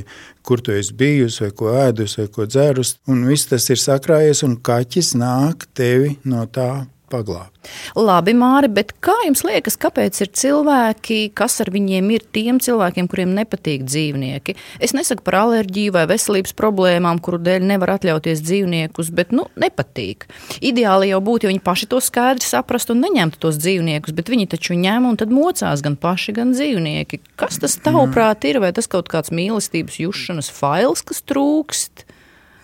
kur 0.47 0.61
tu 0.63 0.73
esi 0.73 0.95
bijusi, 0.97 1.43
vai 1.45 1.51
ko 1.61 1.73
ēdusi, 1.85 2.21
vai 2.23 2.27
ko 2.33 2.47
dzērusi. 2.49 2.99
Un 3.13 3.25
viss 3.29 3.49
tas 3.51 3.69
ir 3.69 3.81
sakrājies, 3.81 4.43
un 4.47 4.57
kaķis 4.57 5.13
nāk 5.19 5.67
tevi 5.77 6.15
no 6.25 6.45
tā 6.49 6.87
paglābt. 7.11 7.53
Labi, 7.97 8.33
Māri, 8.37 8.69
bet 8.71 8.93
kā 9.03 9.15
jums 9.25 9.43
liekas, 9.47 9.77
kāpēc 9.79 10.19
ir 10.23 10.31
cilvēki, 10.37 11.19
kas 11.37 11.59
ar 11.63 11.71
viņiem 11.73 12.09
ir 12.15 12.25
tiem 12.35 12.61
cilvēkiem, 12.63 13.09
kuriem 13.11 13.33
nepatīk 13.35 13.85
dzīvnieki? 13.87 14.55
Es 14.83 14.95
nesaku 14.95 15.25
par 15.25 15.39
alerģiju 15.41 15.95
vai 15.95 16.05
veselības 16.09 16.55
problēmām, 16.57 17.21
kuru 17.23 17.41
dēļ 17.43 17.67
nevar 17.71 17.95
atļauties 17.97 18.43
dzīvniekus, 18.45 19.11
bet 19.15 19.35
nu, 19.35 19.47
nepatīk. 19.59 20.27
Ideāli 20.61 21.11
jau 21.11 21.21
būtu, 21.23 21.47
ja 21.47 21.53
viņi 21.53 21.63
paši 21.65 21.89
to 21.91 22.01
skaidri 22.03 22.47
saprastu 22.47 22.95
un 22.95 23.03
neņemtu 23.05 23.41
tos 23.43 23.59
dzīvniekus, 23.61 24.15
bet 24.17 24.31
viņi 24.31 24.49
taču 24.55 24.77
ņem 24.79 25.09
un 25.11 25.19
tad 25.19 25.33
mocās 25.33 25.83
gan 25.85 25.99
paši, 25.99 26.37
gan 26.39 26.55
dzīvnieki. 26.55 27.21
Kas 27.39 27.59
tas 27.61 27.79
tavuprāt 27.83 28.47
ir? 28.47 28.61
Vai 28.63 28.73
tas 28.75 28.89
kaut 28.91 29.11
kāds 29.11 29.33
mīlestības 29.35 29.99
jušanas 30.01 30.51
fails, 30.53 31.03
kas 31.05 31.23
trūkst? 31.27 32.06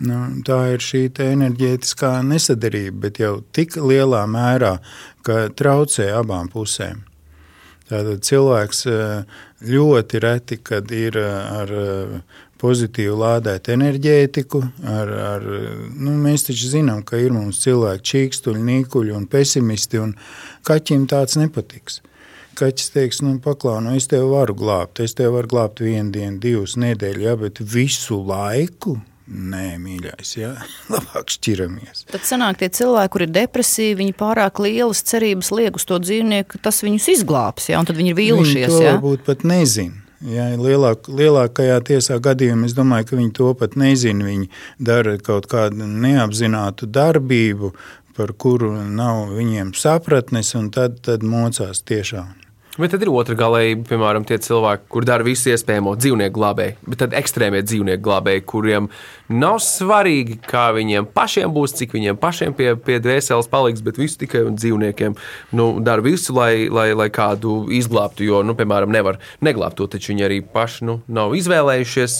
Nu, 0.03 0.19
tā 0.43 0.57
ir 0.73 0.83
šī 0.83 1.05
enerģētiskā 1.23 2.17
nesadarība, 2.27 3.05
bet 3.05 3.21
jau 3.21 3.37
tik 3.55 3.77
lielā 3.79 4.25
mērā, 4.27 4.75
ka 5.23 5.47
traucē 5.55 6.09
abām 6.17 6.49
pusēm. 6.51 7.05
Tātad 7.87 8.23
cilvēks 8.25 8.81
eh, 8.89 9.37
ļoti 9.69 10.19
reti, 10.23 10.57
kad 10.65 10.91
ir 10.91 11.19
eh, 11.19 11.29
ar 11.61 11.71
eh, 11.77 12.17
pozitīvu 12.59 13.15
lādētu 13.19 13.75
enerģētiku. 13.77 14.61
Ar, 14.87 15.13
ar, 15.27 15.47
nu, 15.95 16.17
mēs 16.25 16.47
taču 16.49 16.71
zinām, 16.73 17.03
ka 17.07 17.19
ir 17.19 17.35
mums 17.35 17.61
cilvēki 17.63 18.07
čīkstuļi, 18.11 18.65
nīkuļi 18.71 19.15
un 19.15 19.29
pesimisti, 19.31 20.01
un 20.03 20.15
kaķim 20.67 21.07
tāds 21.11 21.39
nepatiks. 21.39 22.01
Kaķis 22.59 22.91
teiks, 22.93 23.23
nu, 23.25 23.37
paklā, 23.43 23.79
nu, 23.83 23.95
es 23.97 24.07
tevi 24.11 24.27
varu 24.29 24.55
glābt, 24.57 24.99
es 25.03 25.15
tevi 25.17 25.31
varu 25.37 25.49
glābt 25.55 25.81
vienu 25.83 26.11
dienu, 26.13 26.37
divas 26.43 26.75
nedēļas, 26.79 27.23
ja, 27.23 27.39
bet 27.39 27.63
visu 27.63 28.19
laiku 28.27 28.99
Nē, 29.23 29.77
mīļais, 29.79 30.33
jā, 30.35 30.51
labāk 30.93 31.31
šķiramies. 31.31 32.05
Tad 32.11 32.25
sanāk 32.27 32.59
tie 32.59 32.67
cilvēki, 32.75 33.11
kur 33.13 33.23
ir 33.23 33.31
depresīvi, 33.31 34.01
viņi 34.01 34.15
pārāk 34.19 34.59
lielas 34.65 35.03
cerības 35.07 35.53
liek 35.55 35.79
uz 35.79 35.87
to 35.87 35.99
dzīvnieku, 36.03 36.55
ka 36.55 36.63
tas 36.67 36.83
viņus 36.83 37.09
izglābs, 37.15 37.69
jā, 37.71 37.79
un 37.79 37.87
tad 37.87 37.99
viņi 37.99 38.11
ir 38.11 38.19
vīlušies. 38.19 38.67
Viņi 38.67 38.73
to 38.73 38.83
jā? 38.83 38.95
varbūt 38.97 39.23
pat 39.29 39.47
nezin. 39.47 39.93
Ja, 40.23 40.45
lielāk, 40.55 41.09
lielākajā 41.11 41.81
tiesā 41.87 42.15
gadījumā 42.23 42.69
es 42.69 42.75
domāju, 42.77 43.09
ka 43.09 43.17
viņi 43.19 43.33
to 43.35 43.49
pat 43.59 43.73
nezina. 43.79 44.23
Viņi 44.27 44.47
dara 44.79 45.17
kaut 45.19 45.49
kādu 45.51 45.83
neapzinātu 45.83 46.87
darbību, 46.87 47.73
par 48.15 48.31
kuru 48.39 48.71
nav 48.87 49.33
viņiem 49.35 49.73
sapratnes, 49.75 50.53
un 50.55 50.69
tad, 50.71 51.01
tad 51.03 51.25
mocās 51.27 51.83
tiešām. 51.83 52.42
Bet 52.73 52.89
tad 52.89 53.03
ir 53.05 53.09
otra 53.13 53.35
galējība, 53.37 53.83
piemēram, 53.85 54.23
tie 54.25 54.39
cilvēki, 54.41 54.87
kur 54.89 55.05
dara 55.05 55.21
visu 55.21 55.51
iespējamo 55.51 55.91
dzīvnieku 55.93 56.33
glābēju, 56.33 56.73
bet 56.89 56.99
tad 57.03 57.11
ekstrēmie 57.13 57.59
dzīvnieku 57.61 58.01
glābēji, 58.01 58.41
kuriem 58.49 58.87
nav 59.29 59.59
svarīgi, 59.61 60.39
kā 60.49 60.63
viņiem 60.73 61.05
pašiem 61.13 61.51
būs, 61.53 61.75
cik 61.77 61.93
viņiem 61.93 62.17
pašiem 62.17 62.55
pie, 62.57 62.71
pie 62.81 62.95
dvēseles 63.03 63.49
paliks, 63.51 63.83
bet 63.85 63.99
visu 64.01 64.17
tikai 64.23 64.41
dzīvniekiem 64.49 65.13
nu, 65.59 65.67
dara 65.85 66.01
visu, 66.01 66.33
lai, 66.33 66.65
lai, 66.73 66.87
lai 66.97 67.07
kādu 67.13 67.67
izglābtu. 67.77 68.25
Jo, 68.25 68.39
nu, 68.41 68.55
piemēram, 68.57 68.89
nevar 68.95 69.19
neglābt 69.45 69.77
to, 69.77 69.85
taču 69.93 70.15
viņi 70.15 70.25
arī 70.25 70.39
paši 70.55 70.87
nu, 70.89 70.95
nav 71.13 71.35
izvēlējušies. 71.37 72.15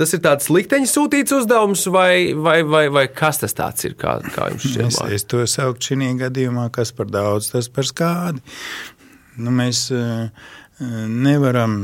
Tas 0.00 0.16
ir 0.16 0.22
tāds 0.24 0.48
likteņa 0.48 0.88
sūtīts 0.88 1.36
uzdevums, 1.42 1.82
vai, 1.92 2.32
vai, 2.32 2.62
vai, 2.64 2.86
vai 2.88 3.04
kas 3.12 3.42
tas 3.44 3.84
ir? 3.84 3.98
Kā, 4.00 4.16
kā 4.32 4.48
jums 4.54 4.64
šķiet? 4.64 4.88
Es, 4.88 5.02
es 5.20 5.28
to 5.28 5.44
sauktu 5.44 5.92
šī 5.92 6.14
gadījumā, 6.24 6.70
kas 6.72 6.94
par 6.96 7.12
daudz, 7.12 7.52
tas 7.52 7.68
par 7.68 7.88
skādi. 7.88 8.40
Nu, 9.40 9.52
mēs 9.54 9.86
eh, 9.94 10.30
nevaram 10.80 11.76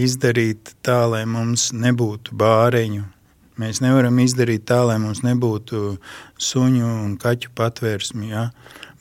izdarīt 0.00 0.74
tā, 0.84 1.02
lai 1.12 1.24
mums 1.28 1.70
nebūtu 1.76 2.36
bāreņu. 2.40 3.04
Mēs 3.60 3.82
nevaram 3.84 4.16
izdarīt 4.22 4.64
tā, 4.70 4.80
lai 4.88 4.96
mums 5.02 5.20
nebūtu 5.26 5.98
suņu 6.40 6.86
un 7.04 7.12
kaķu 7.20 7.52
patvērsmi. 7.56 8.30
Ja? 8.32 8.48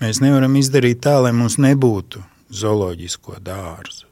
Mēs 0.03 0.19
nevaram 0.23 0.59
izdarīt 0.59 0.99
tā, 1.05 1.15
lai 1.23 1.31
mums 1.35 1.55
nebūtu 1.61 2.23
zooloģisko 2.51 3.39
dārzu. 3.45 4.09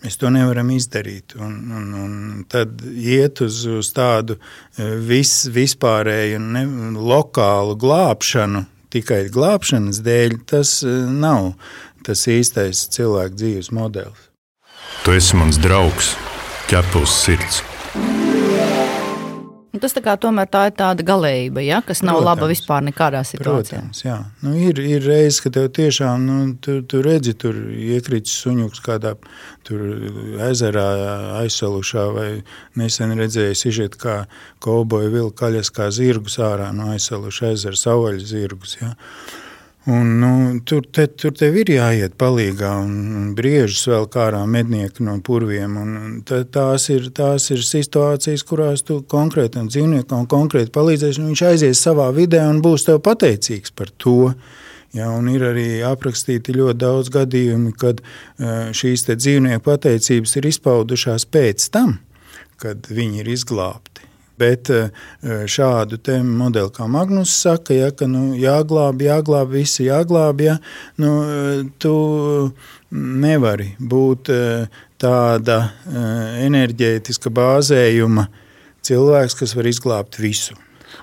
Mēs 0.00 0.16
to 0.16 0.30
nevaram 0.32 0.70
izdarīt. 0.72 1.34
Un, 1.36 1.56
un, 1.76 1.88
un 2.00 2.44
tad 2.48 2.80
iet 2.88 3.42
uz, 3.44 3.64
uz 3.68 3.90
tādu 3.92 4.38
eh, 4.38 4.94
vis, 4.96 5.44
vispārēju, 5.52 6.40
ne, 6.40 6.64
lokālu 6.96 7.76
glābšanu, 7.80 8.64
tikai 8.90 9.26
glābšanas 9.32 10.00
dēļ, 10.06 10.38
tas 10.48 10.78
eh, 10.86 11.02
nav 11.10 11.52
tas 12.06 12.26
īstais 12.30 12.86
cilvēka 12.94 13.36
dzīves 13.36 13.72
modelis. 13.74 14.30
Tu 15.04 15.16
esi 15.16 15.36
mans 15.38 15.58
draugs, 15.60 16.14
ķepus 16.68 17.14
sirds. 17.24 17.62
Nu, 19.70 19.78
tas 19.78 19.94
tā 19.94 20.00
kā 20.02 20.16
tomēr 20.18 20.48
tā 20.50 20.64
ir 20.66 20.72
tāda 20.74 21.04
galējība, 21.06 21.62
ja, 21.62 21.78
kas 21.86 22.00
nav 22.02 22.18
protams, 22.18 22.26
laba 22.26 22.46
vispār 22.50 22.82
nekādā 22.88 23.20
situācijā. 23.24 23.78
Protams, 23.78 24.00
jā. 24.02 24.16
Nu, 24.42 24.54
ir, 24.58 24.80
ir 24.82 25.04
reizes, 25.06 25.38
ka 25.44 25.52
tev 25.54 25.68
tiešām, 25.76 26.24
nu, 26.26 26.38
tu, 26.58 26.80
tu 26.90 27.02
redzi, 27.06 27.36
tur 27.38 27.54
iekrits 27.70 28.34
suņuks 28.42 28.82
kādā 28.82 29.14
tur 29.68 29.84
ezerā 30.48 30.88
aizsalušā 31.44 32.08
vai 32.16 32.30
nesen 32.82 33.14
redzēji 33.20 33.60
sižet, 33.62 33.94
kā 34.00 34.24
kauboja 34.64 35.12
vilka 35.14 35.46
kaļas 35.46 35.70
kā 35.76 35.86
zirgus 35.94 36.40
ārā 36.42 36.72
no 36.74 36.90
aizsaluša 36.96 37.54
ezera 37.54 37.78
savvaļas 37.78 38.26
zirgus, 38.34 38.74
jā. 38.82 38.90
Ja. 38.90 39.46
Un, 39.88 40.18
nu, 40.18 40.60
tur, 40.64 40.84
te, 40.92 41.06
tur 41.08 41.32
tev 41.32 41.54
ir 41.56 41.70
jāiet 41.72 42.12
palīdzīgā, 42.20 42.70
un, 42.84 42.96
un 43.16 43.28
brīžus 43.36 43.86
vēl 43.88 44.04
kārā 44.12 44.42
mednieki 44.44 45.06
no 45.06 45.14
purviem. 45.24 45.78
Un, 45.80 45.94
tā, 46.28 46.42
tās, 46.44 46.90
ir, 46.92 47.08
tās 47.16 47.48
ir 47.54 47.64
situācijas, 47.64 48.44
kurās 48.44 48.84
tu 48.84 48.98
konkrētam 49.08 49.70
dzīvniekam 49.72 50.28
konkrēti 50.28 50.74
palīdzēsi. 50.74 51.24
Viņš 51.24 51.44
aizies 51.48 51.80
savā 51.80 52.10
vidē 52.12 52.42
un 52.50 52.60
būs 52.60 52.84
tev 52.90 53.00
pateicīgs 53.08 53.72
par 53.72 53.88
to. 53.96 54.34
Ja, 54.92 55.08
ir 55.32 55.46
arī 55.46 55.68
aprakstīti 55.86 56.58
ļoti 56.58 56.76
daudz 56.82 57.12
gadījumu, 57.14 57.72
kad 57.78 58.02
šīs 58.76 59.06
dzīvnieku 59.08 59.64
pateicības 59.64 60.36
ir 60.36 60.50
izpaudušās 60.50 61.28
pēc 61.30 61.70
tam, 61.72 61.96
kad 62.60 62.90
viņi 62.90 63.22
ir 63.22 63.32
izglābti. 63.32 63.89
Bet 64.40 64.70
eh, 64.72 64.90
šādu 65.50 65.98
modeli, 66.24 66.70
kā 66.72 66.86
Magnus 66.88 67.34
saka, 67.42 67.74
ja, 67.76 67.90
ka 67.90 68.08
nu, 68.08 68.34
jāglābj, 68.40 69.04
jāglābj, 69.10 69.52
visi 69.52 69.88
jāglābj, 69.90 70.44
ja, 70.46 70.56
nu, 70.96 71.12
tu 71.78 71.94
nevari 72.90 73.74
būt 73.78 74.32
eh, 74.34 74.80
tāda 75.00 75.58
eh, 75.68 76.40
enerģētiska 76.46 77.30
bāzējuma 77.30 78.26
cilvēks, 78.86 79.38
kas 79.38 79.54
var 79.56 79.70
izglābt 79.70 80.18
visu. 80.20 80.56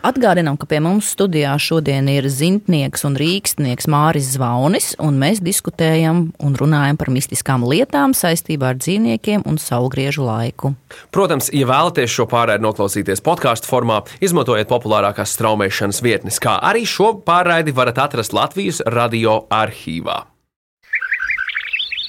Atgādinām, 0.05 0.57
ka 0.59 0.67
pie 0.69 0.79
mums 0.83 1.09
studijā 1.15 1.55
šodien 1.61 2.07
ir 2.11 2.27
zintnieks 2.29 3.05
un 3.07 3.17
rīkstnieks 3.17 3.87
Māris 3.89 4.29
Zvaunis, 4.35 4.91
un 5.01 5.17
mēs 5.21 5.41
diskutējam 5.43 6.27
un 6.43 6.57
runājam 6.59 6.99
par 6.99 7.09
mistiskām 7.13 7.65
lietām 7.65 8.13
saistībā 8.17 8.73
ar 8.73 8.81
dzīvniekiem 8.81 9.45
un 9.49 9.57
saulgriežu 9.61 10.27
laiku. 10.27 10.73
Protams, 11.15 11.49
ja 11.55 11.69
vēlaties 11.69 12.13
šo 12.13 12.27
pārraidi 12.29 12.65
noklausīties 12.65 13.23
podkāstu 13.25 13.69
formā, 13.69 14.03
izmantojiet 14.21 14.69
populārākās 14.69 15.33
straumēšanas 15.37 16.03
vietnes, 16.05 16.41
kā 16.43 16.59
arī 16.61 16.85
šo 16.85 17.15
pārraidi 17.25 17.73
varat 17.75 18.03
atrast 18.05 18.37
Latvijas 18.37 18.83
radio 18.85 19.43
arhīvā. 19.49 20.21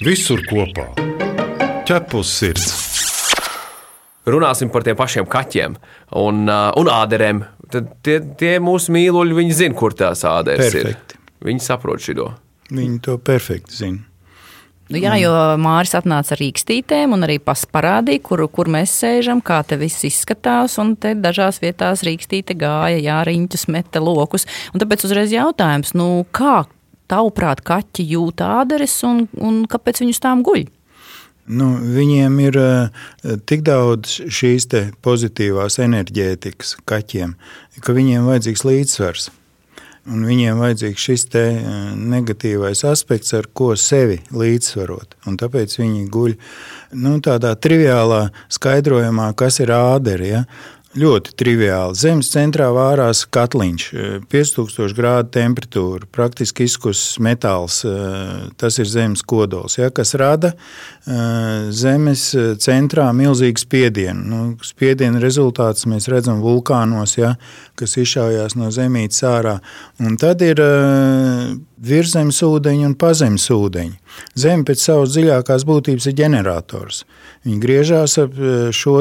Visur 0.04 0.45
kopā- 0.47 0.92
ķepus 1.88 2.37
sirds 2.42 2.88
runāsim 4.33 4.73
par 4.73 4.85
tiem 4.87 4.97
pašiem 4.99 5.28
kaķiem 5.28 5.76
un, 6.21 6.45
uh, 6.49 6.71
un 6.78 6.90
āderēm. 6.92 7.45
Tad 7.73 7.89
tie, 8.07 8.19
tie 8.41 8.57
mūsu 8.65 8.93
mīluļi, 8.95 9.39
viņi 9.43 9.57
zina, 9.63 9.77
kur 9.77 9.97
tās 9.97 10.25
āderes 10.29 10.73
perfekti. 10.73 11.19
ir. 11.19 11.35
Viņi 11.49 11.65
saprot 11.65 12.05
šo. 12.05 12.31
Viņi 12.69 13.01
to 13.05 13.19
perfekti 13.25 13.77
zina. 13.77 14.05
Nu, 14.89 14.97
jā, 14.97 15.19
jo 15.21 15.33
Mārcis 15.61 15.99
atnāca 15.99 16.33
ar 16.33 16.41
rīkstītēm 16.41 17.13
un 17.13 17.27
arī 17.27 17.37
parādīja, 17.45 18.23
kur, 18.25 18.41
kur 18.49 18.71
mēs 18.73 18.95
sēžam, 19.03 19.43
kā 19.45 19.61
te 19.69 19.77
viss 19.77 20.07
izskatās. 20.09 20.79
Un 20.81 20.95
te 20.97 21.13
dažās 21.13 21.61
vietās 21.61 22.05
rīkstīte 22.09 22.57
gāja, 22.57 22.97
jā, 22.97 23.19
riņķus 23.29 23.67
meta 23.69 24.01
lokus. 24.01 24.49
Un 24.73 24.81
tāpēc 24.81 25.05
uzreiz 25.05 25.35
jautājums, 25.35 25.93
nu, 25.99 26.25
kā 26.33 26.63
tavuprāt 27.09 27.61
kaķi 27.69 28.09
jūt 28.15 28.41
āderes 28.45 28.97
un, 29.05 29.27
un 29.37 29.63
kāpēc 29.69 30.01
viņus 30.05 30.25
tām 30.25 30.45
guļ? 30.47 30.65
Nu, 31.49 31.71
viņiem 31.81 32.38
ir 32.45 32.59
uh, 32.61 33.07
tik 33.49 33.64
daudz 33.64 34.19
šīs 34.28 34.69
pozitīvās 35.05 35.78
enerģētikas 35.81 36.76
kaķiem, 36.88 37.35
ka 37.81 37.97
viņiem 37.97 38.28
vajadzīgs 38.28 38.64
līdzsvars. 38.69 39.31
Un 40.09 40.25
viņiem 40.25 40.61
vajadzīgs 40.61 41.05
šis 41.05 41.25
uh, 41.37 41.93
negatīvais 41.97 42.85
aspekts, 42.88 43.33
ar 43.37 43.49
ko 43.52 43.75
sevi 43.76 44.21
līdzsvarot. 44.33 45.17
Un 45.28 45.37
tāpēc 45.40 45.78
viņi 45.81 46.05
guļ 46.12 46.37
nu, 47.00 47.17
tādā 47.25 47.55
triviālā 47.57 48.26
skaidrojumā, 48.52 49.33
kas 49.37 49.61
ir 49.64 49.73
āderi. 49.76 50.33
Ja? 50.33 50.45
Ļoti 50.97 51.35
triviāli. 51.37 51.92
Zemes 52.00 52.30
centrā 52.33 52.71
vārās 52.73 53.26
katliņš, 53.28 53.88
5000 54.33 54.87
eh, 54.87 54.95
grādu 54.97 55.28
temperatūra, 55.37 56.09
praktiski 56.16 56.64
izkusis 56.64 57.18
metāls. 57.21 57.83
Eh, 57.85 58.49
tas 58.57 58.78
ir 58.80 58.88
zemes 58.88 59.21
kodols, 59.21 59.76
ja, 59.76 59.90
kas 59.92 60.14
rada 60.16 60.54
eh, 60.54 61.68
zemes 61.76 62.30
centrā 62.64 63.11
milzīgu 63.12 63.61
spiedienu. 63.61 64.25
Nu, 64.33 64.40
spiediena 64.64 65.21
rezultāts 65.21 65.85
mēs 65.85 66.09
redzam 66.09 66.40
vulkānos, 66.40 67.18
ja, 67.21 67.35
kas 67.76 67.99
izšaujās 68.00 68.57
no 68.57 68.73
zemītes 68.73 69.21
ārā. 69.28 69.59
Un 70.00 70.16
tad 70.16 70.40
ir 70.47 70.64
virzemes 71.85 72.41
ūdeņi 72.43 72.87
un 72.89 72.95
pazemes 72.99 73.47
ūdeņi. 73.55 73.95
Zeme 74.39 74.67
pēc 74.67 74.83
savas 74.83 75.13
dziļākās 75.15 75.65
būtības 75.69 76.09
ir 76.11 76.17
ģenerators. 76.19 77.05
Viņi 77.47 77.61
griežās 77.63 78.17
ap 78.23 78.35
šo 78.75 78.97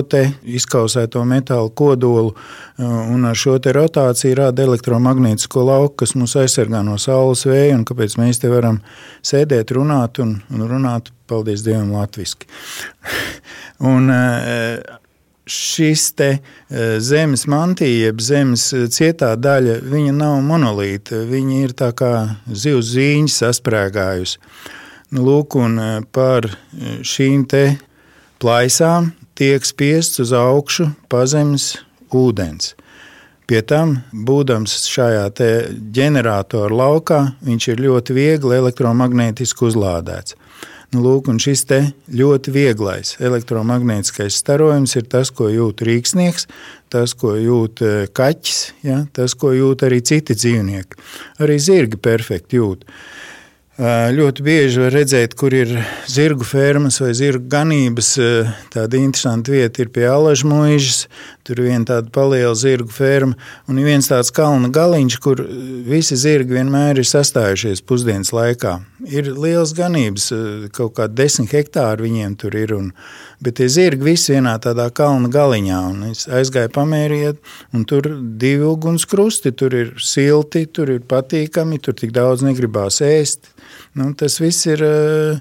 izkausēto 0.58 1.24
metālu 1.26 1.72
kodolu, 1.74 2.36
un 2.78 3.26
ar 3.26 3.36
šo 3.36 3.58
rotāciju 3.58 4.38
rada 4.38 4.64
elektromagnētisko 4.68 5.66
lauku, 5.66 5.96
kas 6.04 6.14
mūs 6.20 6.38
aizsargā 6.38 6.84
no 6.86 7.00
saules 7.02 7.46
vēja, 7.50 7.76
un 7.80 7.86
kāpēc 7.88 8.18
mēs 8.22 8.44
te 8.44 8.52
varam 8.54 8.80
sēdēt, 9.26 9.74
runāt 9.74 10.22
un, 10.24 10.38
un 10.54 10.70
runāt, 10.70 11.12
paldies 11.28 11.66
Dievam, 11.66 11.92
latviešu. 11.98 12.48
šis 15.48 16.12
te 16.18 16.30
zemes 17.04 17.48
mantija, 17.50 18.08
jeb 18.08 18.22
zemes 18.22 18.70
cietā 18.94 19.34
daļa, 19.39 19.80
viņa 19.88 20.16
nav 20.16 20.39
monolīta. 20.46 21.24
Viņa 21.27 21.62
ir 21.63 21.75
tā 21.77 21.92
kā 21.98 22.12
zivs 22.51 22.94
zīņas 22.94 23.39
sasprāgājusi. 23.44 24.39
Nu, 25.16 25.24
lūk, 25.24 25.56
un 25.56 25.80
par 26.12 26.50
šīm 27.08 27.46
te 27.48 27.77
plaisām 28.44 29.13
tiek 29.39 29.63
spiests 29.66 30.20
uz 30.20 30.34
augšu 30.36 30.92
pazemes 31.12 31.77
ūdens. 32.12 32.74
Pie 33.48 33.62
tam, 33.63 34.02
būdams 34.12 34.74
šajā 34.91 35.30
ģeneratoru 35.95 36.76
laukā, 36.76 37.22
viņš 37.48 37.67
ir 37.72 37.84
ļoti 37.86 38.15
viegli 38.17 38.58
elektromagnētiski 38.60 39.69
uzlādēts. 39.69 40.36
Nu, 40.95 41.02
lūk, 41.04 41.28
šis 41.43 41.65
ļoti 42.15 42.52
vieglais 42.56 43.17
elektromagnētiskais 43.19 44.38
starojums 44.39 44.95
ir 44.95 45.04
tas, 45.12 45.34
ko 45.36 45.50
jūt 45.52 45.84
rīksnieks, 45.84 46.47
tas, 46.93 47.12
ko 47.12 47.34
jūt 47.36 47.84
e, 47.84 47.93
kaķis, 48.15 48.62
ja, 48.88 49.02
tas, 49.12 49.36
ko 49.36 49.52
jūt 49.52 49.84
arī 49.84 50.00
citi 50.00 50.38
dzīvnieki. 50.38 51.02
Arī 51.43 51.60
zirgi 51.60 52.00
perfekti 52.00 52.62
jūt. 52.62 52.88
Ļoti 53.78 54.41
bieži 54.41 54.80
var 54.82 54.95
redzēt, 54.95 55.36
kur 55.38 55.54
ir 55.54 55.69
zirgu 56.10 56.47
fermas 56.50 56.95
vai 56.97 57.12
zirgu 57.13 57.45
ganības. 57.52 58.15
Tāda 58.73 58.97
interesanta 58.97 59.54
vieta 59.54 59.84
ir 59.84 59.91
pie 59.93 60.08
Alažmuižas. 60.10 61.04
Tur 61.48 61.62
ir 61.62 61.70
viena 61.72 61.88
tāda 61.88 62.12
paliela 62.14 62.54
zirgu 62.58 62.92
ferma 62.92 63.38
un 63.72 63.80
viens 63.84 64.10
tāds 64.10 64.34
kalna 64.36 64.70
galiņš, 64.74 65.18
kur 65.24 65.42
visi 65.88 66.18
zirgi 66.20 66.58
vienmēr 66.58 67.00
ir 67.00 67.08
sastājušies 67.08 67.84
pusdienas 67.88 68.34
laikā. 68.36 68.78
Ir 69.08 69.32
liels 69.34 69.72
ganības, 69.78 70.30
kaut 70.76 70.98
kā 71.00 71.08
desmit 71.08 71.56
hektāri 71.56 72.08
viņiem 72.08 72.36
tur 72.42 72.58
ir. 72.60 72.76
Un, 72.76 72.92
bet 73.44 73.60
tie 73.60 73.70
zirgi 73.72 74.10
visi 74.10 74.36
vienā 74.36 74.58
tādā 74.62 74.90
kalna 74.92 75.32
galiņā. 75.32 75.82
Es 76.12 76.28
aizgāju 76.28 76.74
pamēriet, 76.76 77.40
un 77.74 77.88
tur 77.88 78.10
divi 78.42 78.68
ugunskrusti, 78.68 79.54
tur 79.56 79.76
ir 79.78 79.94
silti, 80.04 80.66
tur 80.68 80.92
ir 80.92 81.06
patīkami, 81.08 81.80
tur 81.80 81.96
tik 81.98 82.12
daudz 82.16 82.44
negribās 82.46 83.00
ēst 83.06 83.54
Nu, 83.98 84.12
tas 84.14 84.38
viss 84.42 84.68
ir 84.70 84.84
eh, 84.86 85.40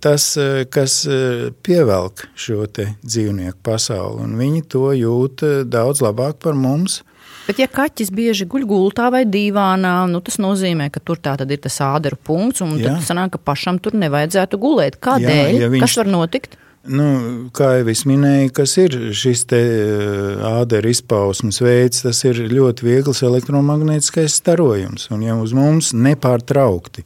tas, 0.00 0.36
eh, 0.36 0.64
kas 0.70 1.04
eh, 1.06 1.50
pievelk 1.62 2.26
šo 2.36 2.66
dzīvnieku 2.68 3.60
pasauli, 3.64 4.24
un 4.26 4.36
viņi 4.40 4.64
to 4.68 4.90
jūt 4.96 5.44
daudz 5.68 6.04
labāk 6.04 6.40
par 6.44 6.54
mums. 6.58 7.00
Bet, 7.46 7.58
ja 7.58 7.66
kaķis 7.66 8.12
bieži 8.14 8.46
guļ 8.46 8.66
gultā 8.68 9.08
vai 9.10 9.24
dīvānā, 9.26 9.94
nu, 10.12 10.20
tas 10.22 10.36
nozīmē, 10.38 10.90
ka 10.92 11.00
tur 11.00 11.18
ir 11.18 11.58
tas 11.58 11.80
āderu 11.82 12.16
punkts, 12.22 12.60
un 12.62 12.76
tad 12.78 13.00
sanāk, 13.02 13.32
ka 13.34 13.38
pašam 13.38 13.80
tur 13.82 13.96
nevajadzētu 13.98 14.58
gulēt. 14.60 15.00
Kādēļ? 15.02 15.48
Jā, 15.56 15.62
ja 15.64 15.70
viņš... 15.72 15.82
Kas 15.82 15.96
var 15.98 16.12
notikt? 16.12 16.58
Nu, 16.80 17.50
kā 17.52 17.74
jau 17.80 17.88
es 17.92 18.06
minēju, 18.08 18.52
kas 18.56 18.76
ir 18.80 18.94
šis 19.12 19.42
āderu 19.50 20.88
izpausmes 20.88 21.58
veids, 21.60 22.04
tas 22.06 22.22
ir 22.24 22.38
ļoti 22.48 22.86
viegls 22.86 23.20
elektromagnētiskais 23.26 24.38
starojums. 24.40 25.10
Un 25.12 25.26
ja 25.26 25.36
uz 25.36 25.52
mums 25.56 25.90
nepārtraukti 25.92 27.04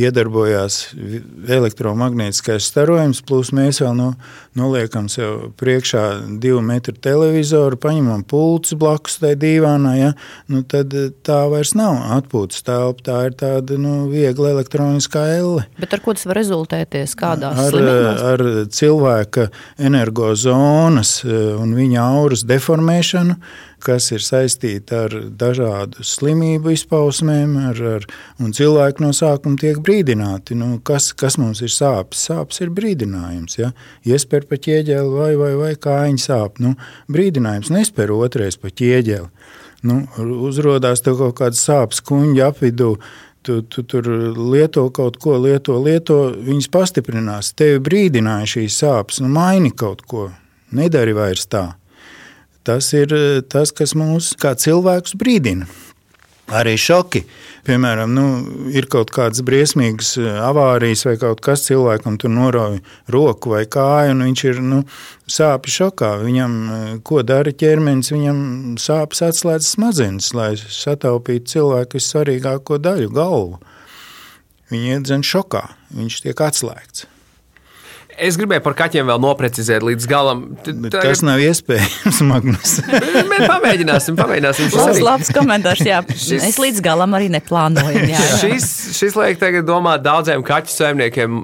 iedarbojās 0.00 0.78
elektromagnētiskais 1.50 2.68
starojums, 2.70 3.20
plus 3.26 3.50
mēs 3.56 3.80
vēl 3.82 3.94
no, 3.98 4.08
noliekam 4.58 5.08
sev 5.12 5.50
priekšā 5.60 6.04
divu 6.42 6.62
metru 6.64 6.94
televizoru, 6.96 7.78
paņemam 7.80 8.24
pulci 8.28 8.78
blakus 8.80 9.18
tai 9.22 9.34
dīvānā, 9.40 9.94
ja? 9.98 10.10
nu, 10.50 10.62
tad 10.68 10.94
eh, 10.96 11.10
tā 11.26 11.42
vairs 11.52 11.74
nav 11.78 11.98
atpūtas 12.18 12.64
telpa, 12.66 13.06
tā 13.06 13.18
ir 13.28 13.38
tāda 13.40 13.78
nu, 13.80 13.94
viegla 14.12 14.54
elektroniskā 14.56 15.24
elle. 15.36 15.66
Bet 15.80 15.96
ar 15.96 16.04
ko 16.04 16.16
tas 16.16 16.26
var 16.28 16.40
rezultēties? 16.40 17.16
Kādās 17.20 17.58
ar, 17.60 17.74
slimībās? 17.74 18.22
ar 18.32 18.46
cilvēka 18.80 19.48
energozonas 19.90 21.16
eh, 21.26 21.50
un 21.60 21.74
viņa 21.78 22.06
auras 22.06 22.46
deformēšanu, 22.48 23.36
kas 23.82 24.10
ir 24.14 24.24
saistīta 24.24 25.04
ar 25.06 25.14
dažādu 25.40 26.04
slimību 26.06 26.74
izpausmēm, 26.74 27.56
ar, 27.70 27.80
ar, 27.96 28.06
un 28.42 28.52
cilvēki 28.56 29.04
no 29.04 29.12
sākuma 29.16 29.58
tiek 29.60 29.80
brīdināti. 29.84 30.56
Nu, 30.58 30.76
kas, 30.84 31.10
kas 31.16 31.38
mums 31.40 31.62
ir 31.64 31.72
sāpes? 31.74 32.26
Sāpes 32.28 32.62
ir 32.64 32.72
brīdinājums. 32.76 33.58
Ja? 33.60 33.72
Iespēr 34.08 34.46
pa 34.50 34.60
ķieģeli 34.60 35.16
vai, 35.16 35.32
vai, 35.40 35.54
vai 35.58 35.72
kājiņa 35.80 36.24
sāp. 36.26 36.60
Nu, 36.62 36.76
brīdinājums 37.10 37.72
nespēr 37.74 38.14
otrais 38.16 38.60
pa 38.60 38.70
ķieģeli. 38.70 39.28
Nu, 39.88 40.02
uzrodās 40.50 41.00
tev 41.04 41.16
kaut 41.22 41.38
kādas 41.40 41.64
sāpes 41.64 42.04
kuņģa 42.04 42.52
apvidū. 42.52 42.94
Tu, 43.40 43.62
tu 43.72 43.82
tur 43.88 44.04
lieto 44.36 44.82
kaut 44.92 45.16
ko, 45.16 45.38
lieto, 45.40 45.78
lieto, 45.80 46.26
viņas 46.44 46.68
pastiprinās. 46.68 47.54
Tevi 47.56 47.80
brīdināja 47.80 48.56
šīs 48.58 48.82
sāpes, 48.82 49.22
nu 49.24 49.32
maini 49.32 49.72
kaut 49.72 50.04
ko, 50.04 50.28
nedari 50.76 51.16
vairs 51.16 51.48
tā. 51.48 51.70
Tas 52.64 52.92
ir 52.92 53.12
eh, 53.16 53.40
tas, 53.40 53.72
kas 53.72 53.96
mūs 53.96 54.34
kā 54.40 54.52
cilvēkus 54.58 55.16
brīdina. 55.20 55.68
Arī 56.50 56.74
šoki. 56.80 57.22
Piemēram, 57.62 58.10
nu, 58.10 58.24
ir 58.74 58.88
kaut 58.90 59.12
kādas 59.14 59.44
briesmīgas 59.46 60.16
eh, 60.18 60.28
avārijas, 60.44 61.04
vai 61.06 61.14
kaut 61.20 61.40
kas 61.44 61.62
cilvēkam 61.68 62.18
tur 62.20 62.32
norauj 62.34 62.80
roku 63.14 63.54
vai 63.54 63.62
kāju, 63.70 64.16
un 64.16 64.24
viņš 64.26 64.42
ir 64.48 64.60
nu, 64.64 64.80
sāpju 65.30 65.76
šokā. 65.76 66.10
Viņam, 66.24 66.56
eh, 66.74 66.90
ko 67.06 67.22
dara 67.26 67.54
ķermenis, 67.54 68.10
viņam 68.12 68.42
sāpes 68.82 69.22
atslēdz 69.30 69.70
smadzenes, 69.76 70.32
lai 70.34 70.52
sataupītu 70.58 71.54
cilvēku 71.54 72.00
vissvarīgāko 72.00 72.80
daļu, 72.82 73.14
galvu. 73.14 73.62
Viņi 74.70 74.92
iedzen 74.98 75.24
šokā, 75.26 75.64
viņš 75.96 76.20
tiek 76.26 76.44
atslēgts. 76.46 77.06
Es 78.20 78.36
gribēju 78.36 78.62
par 78.64 78.74
kaķiem 78.76 79.08
vēl 79.08 79.20
noprecizēt 79.22 79.84
līdz 79.86 80.08
galam. 80.10 80.42
Tagad... 80.64 80.92
Tas 80.92 81.22
nav 81.24 81.40
iespējams, 81.40 82.20
Magnus. 82.30 82.74
Mēs 83.30 83.46
pamēģināsim, 83.48 84.18
pamēģināsim. 84.18 84.68
Tas 84.74 84.98
ir 85.00 85.06
labs 85.06 85.32
komentārs. 85.34 85.84
Jā. 85.86 86.02
Šis... 86.28 86.44
Es 86.50 86.58
līdz 86.60 86.82
galam 86.84 87.16
arī 87.16 87.30
neplānoju. 87.32 88.04
Jā, 88.04 88.20
jā. 88.20 88.40
šis, 88.42 88.68
šis 88.98 89.16
liek 89.16 89.40
tagad 89.40 89.68
domāt 89.68 90.04
daudziem 90.04 90.44
kaķu 90.46 90.74
saimniekiem 90.74 91.40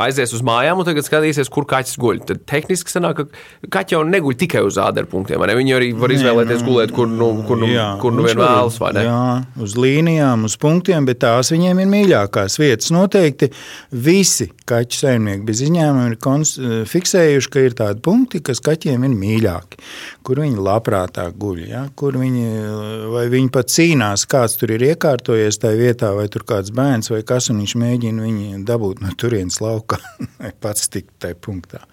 aizies 0.00 0.32
uz 0.34 0.42
mājām 0.46 0.80
un 0.80 0.86
tagad 0.88 1.06
skatīsies, 1.06 1.50
kur 1.52 1.66
kaķis 1.70 1.98
guļ. 2.02 2.20
Tad 2.28 2.42
tehniski 2.50 2.90
sanāk, 2.90 3.20
ka 3.20 3.70
kaķi 3.78 3.96
jau 3.96 4.02
neguļ 4.08 4.36
tikai 4.40 4.64
uz 4.66 4.78
āderpunktiem. 4.82 5.44
Viņi 5.54 5.76
arī 5.76 5.90
var 5.98 6.14
izvēlēties 6.14 6.60
Nē, 6.60 6.64
nu, 6.64 6.70
gulēt, 6.70 6.94
kur 6.96 7.10
nu, 7.10 7.28
kur 7.46 7.60
nu, 7.60 7.68
jā, 7.70 7.86
kur 8.02 8.14
nu 8.16 8.26
vien 8.26 8.40
vēlas. 8.40 8.80
Jā, 8.98 9.20
uz 9.62 9.76
līnijām, 9.78 10.48
uz 10.48 10.56
punktiem, 10.60 11.06
bet 11.06 11.22
tās 11.22 11.52
viņiem 11.54 11.84
ir 11.84 11.90
mīļākās 11.92 12.58
vietas. 12.58 12.90
Noteikti 12.94 13.50
visi 13.94 14.48
kaķu 14.68 14.98
saimnieki 14.98 15.46
bez 15.46 15.62
izņēmuma 15.66 16.10
ir 16.14 16.88
fiksējuši, 16.90 17.52
ka 17.52 17.64
ir 17.64 17.78
tādi 17.78 18.02
punkti, 18.04 18.42
kas 18.44 18.62
kaķiem 18.64 19.06
ir 19.06 19.14
mīļāki, 19.14 19.80
kur 20.26 20.42
viņi 20.42 20.58
labprātāk 20.64 21.38
guļ, 21.38 21.62
ja? 21.70 21.84
kur 21.98 22.18
viņi, 22.18 22.48
vai 23.14 23.26
viņi 23.32 23.52
pat 23.54 23.70
cīnās, 23.70 24.26
kāds 24.30 24.58
tur 24.58 24.74
ir 24.74 24.86
iekārtojies 24.90 25.60
tajā 25.62 25.78
vietā, 25.78 26.10
vai 26.16 26.26
tur 26.32 26.46
kāds 26.48 26.72
bērns 26.74 27.12
vai 27.12 27.22
kas, 27.26 27.50
un 27.52 27.62
viņš 27.62 27.76
mēģina 27.80 28.24
viņu 28.24 28.64
dabūt 28.66 29.04
no 29.04 29.12
turienes 29.20 29.60
lauka 29.62 29.83
laukā, 29.84 30.00
lai 30.40 30.52
pats 30.64 30.88
tiktu 30.88 31.12
tajā 31.20 31.36
punktā. 31.40 31.84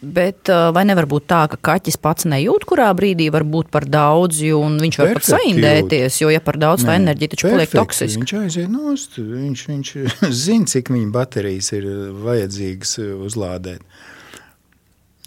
Bet 0.00 0.48
uh, 0.48 0.70
vai 0.72 0.86
nevar 0.88 1.04
būt 1.04 1.26
tā, 1.28 1.42
ka 1.52 1.58
kaķis 1.60 1.98
pats 2.00 2.24
nejūt, 2.24 2.64
kurā 2.64 2.88
brīdī 2.96 3.26
var 3.30 3.44
būt 3.44 3.68
par 3.68 3.84
daudz, 3.84 4.40
un 4.56 4.78
viņš 4.80 4.96
var 4.96 5.10
perfekti 5.10 5.34
pat 5.34 5.42
saindēties, 5.42 6.14
jūt. 6.14 6.22
jo, 6.22 6.30
ja 6.32 6.40
par 6.40 6.56
daudz, 6.56 6.86
tā 6.88 6.94
enerģija 6.96 7.34
taču 7.34 7.50
paliek 7.50 7.74
toksiska. 7.74 8.22
Viņš 8.22 8.32
aiziet 8.38 8.70
nost, 8.72 9.18
viņš, 9.20 9.66
viņš 9.68 9.92
zina, 10.46 10.70
cik 10.72 10.88
viņa 10.94 11.12
baterijas 11.12 11.68
ir 11.76 11.90
vajadzīgas 12.24 12.96
uzlādēt. 13.28 13.84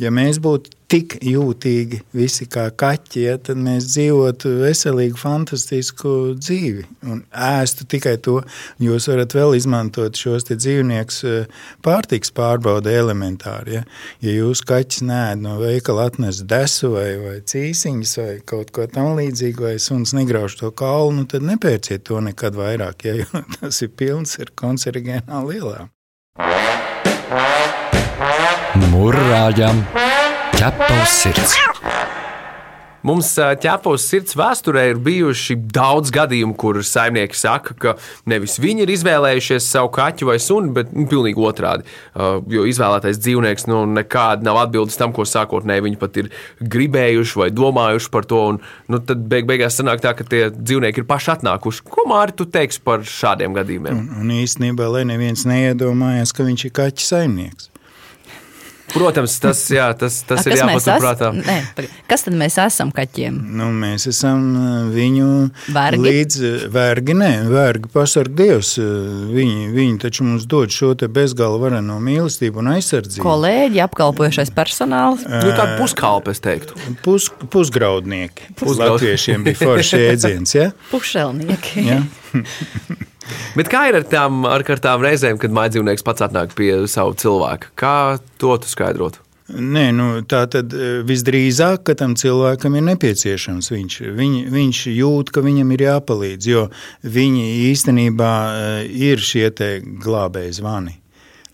Ja 0.02 0.10
mēs 0.10 0.40
būtu 0.42 0.72
tik 0.90 1.16
jūtīgi, 1.26 2.00
visi 2.18 2.46
kā 2.50 2.68
kaķi, 2.78 3.22
ja, 3.28 3.36
tad 3.42 3.60
mēs 3.62 3.92
dzīvotu 3.92 4.50
veselīgu, 4.64 5.18
fantastisku 5.22 6.34
dzīvi 6.38 6.86
un 7.10 7.22
ēstu 7.30 7.86
tikai 7.90 8.16
to. 8.26 8.40
Jūs 8.82 9.08
varat 9.10 9.36
vēl 9.38 9.54
izmantot 9.58 10.18
šos 10.18 10.48
dzīvniekus 10.50 11.20
eh, 11.30 11.62
pārtiks 11.86 12.34
pārbaude 12.34 12.94
elementāri. 12.94 13.78
Ja, 13.78 13.84
ja 14.26 14.36
jūs 14.40 14.64
kaķis 14.70 15.06
nēd 15.10 15.46
no 15.46 15.60
veikala 15.62 16.10
atnes 16.10 16.42
desu 16.50 16.94
vai, 16.96 17.10
vai 17.22 17.38
cīsiņas 17.54 18.16
vai 18.22 18.32
kaut 18.50 18.74
ko 18.74 18.90
tam 18.90 19.14
līdzīgu, 19.20 19.70
vai 19.70 19.76
suns 19.82 20.14
negrauž 20.18 20.58
to 20.62 20.74
kaulu, 20.74 21.14
nu 21.20 21.30
tad 21.30 21.46
nepērciet 21.46 22.06
to 22.10 22.22
nekad 22.22 22.58
vairāk, 22.58 23.06
ja, 23.10 23.18
jo 23.22 23.46
tas 23.60 23.82
ir 23.86 23.94
pilns 23.94 24.38
ar 24.42 24.54
koncerigēnām 24.58 25.50
lielām. 25.54 25.90
Mūrāģam 28.74 29.84
ķepa 30.58 30.86
uz 30.98 31.12
sirds. 31.14 31.52
Mums 33.06 33.28
ķepos 33.36 34.06
sirds 34.08 34.34
vēsturē 34.40 34.86
ir 34.94 35.00
bijuši 35.04 35.58
daudz 35.76 36.10
gadījumu, 36.16 36.56
kur 36.58 36.80
saimnieki 36.88 37.36
saka, 37.36 37.76
ka 37.76 37.94
nevis 38.32 38.56
viņi 38.64 38.86
ir 38.86 38.94
izvēlējušies 38.96 39.68
savu 39.76 39.92
kaķu 39.94 40.30
vai 40.32 40.38
suni, 40.42 40.72
bet 40.74 40.94
nu, 40.96 41.04
pilnīgi 41.12 41.44
otrādi. 41.44 41.86
Jo 42.50 42.64
izvēlētais 42.72 43.20
dzīvnieks 43.20 43.68
nu, 43.70 43.82
nekādi 44.00 44.48
nav 44.48 44.62
atbildis 44.64 44.98
tam, 44.98 45.14
ko 45.14 45.28
sākotnēji 45.28 45.86
viņi 45.90 46.00
pat 46.02 46.22
ir 46.24 46.32
gribējuši 46.64 47.44
vai 47.44 47.50
domājuši 47.54 48.10
par 48.16 48.26
to. 48.32 48.42
Un, 48.54 48.62
nu, 48.90 49.02
tad 49.04 49.28
beig 49.30 49.46
beigās 49.52 49.78
sanāk 49.78 50.02
tā, 50.02 50.16
ka 50.18 50.26
tie 50.26 50.48
dzīvnieki 50.56 51.04
ir 51.04 51.10
paši 51.12 51.36
atnākuši. 51.36 51.86
Ko 51.92 52.08
Mārti 52.10 52.40
tu 52.42 52.50
teiksi 52.56 52.82
par 52.88 53.04
šādiem 53.06 53.54
gadījumiem? 53.60 54.00
Un, 54.00 54.10
un 54.24 54.34
īstenībā, 54.40 54.88
lai 54.96 55.04
neviens 55.12 55.46
neiedomājas, 55.46 56.34
ka 56.34 56.48
viņš 56.48 56.68
ir 56.72 56.76
kaķa 56.80 57.08
saimnieks. 57.12 57.73
Protams, 58.94 59.36
tas, 59.42 59.62
jā, 59.78 59.88
tas, 59.98 60.20
tas 60.28 60.44
A, 60.44 60.50
ir 60.50 60.60
jāpaturprātā. 60.62 61.32
Nē, 61.38 61.58
kas 62.10 62.26
tad 62.28 62.38
mēs 62.38 62.58
esam 62.62 62.92
kaķiem? 62.96 63.40
Nu, 63.58 63.70
mēs 63.76 64.08
esam 64.12 64.44
viņu 64.94 65.30
vergi? 65.74 66.02
līdz 66.08 66.40
vergi. 66.74 67.18
Nē, 67.18 67.32
vergi 67.52 67.92
pasarg 67.94 68.36
Dievs. 68.38 68.76
Viņi, 68.80 69.72
viņi 69.74 70.02
taču 70.04 70.28
mums 70.28 70.48
dod 70.50 70.74
šo 70.74 70.94
te 71.00 71.10
bezgala 71.12 71.60
vareno 71.62 72.00
mīlestību 72.04 72.62
un 72.64 72.74
aizsardzību. 72.76 73.26
Kolēģi, 73.26 73.82
apkalpojušais 73.88 74.54
personāls. 74.56 75.26
Uh, 75.28 75.40
nu, 75.42 75.56
tādi 75.58 75.80
puskalpi, 75.82 76.34
es 76.36 76.44
teiktu. 76.44 76.78
Pus, 77.06 77.30
pusgraudnieki. 77.54 78.54
Pusgraud. 78.60 79.00
Latviešiem 79.00 79.48
bija 79.48 79.62
forši 79.64 80.02
jēdziens, 80.08 80.58
ja? 80.58 80.70
Pušelnieki. 80.92 81.88
Ja? 81.90 82.04
Bet 83.58 83.70
kā 83.72 83.88
ir 83.90 84.00
ar 84.00 84.08
tām, 84.10 84.44
ar 84.50 84.64
tām 84.84 85.04
reizēm, 85.06 85.38
kad 85.42 85.54
mājdzīvnieks 85.56 86.06
pats 86.06 86.26
atnāk 86.26 86.56
pie 86.58 86.72
savu 86.92 87.16
cilvēku? 87.20 87.74
Kā 87.80 88.18
to 88.42 88.58
tu 88.60 88.72
skaidrotu? 88.72 89.22
Nē, 89.54 89.90
nu, 89.92 90.08
tā 90.26 90.46
tad 90.50 90.72
e, 90.74 91.04
visdrīzāk, 91.06 91.84
tam 92.00 92.16
cilvēkam 92.18 92.80
ir 92.80 92.86
nepieciešams. 92.88 93.70
Viņš, 93.76 94.00
viņ, 94.16 94.38
viņš 94.54 94.82
jūt, 94.96 95.34
ka 95.36 95.44
viņam 95.44 95.76
ir 95.76 95.86
jāpalīdz, 95.90 96.50
jo 96.50 96.66
viņi 97.04 97.46
īstenībā 97.70 98.34
e, 98.34 98.76
ir 99.12 99.22
šie 99.22 99.52
glābēji 100.04 100.60
zvani 100.62 101.03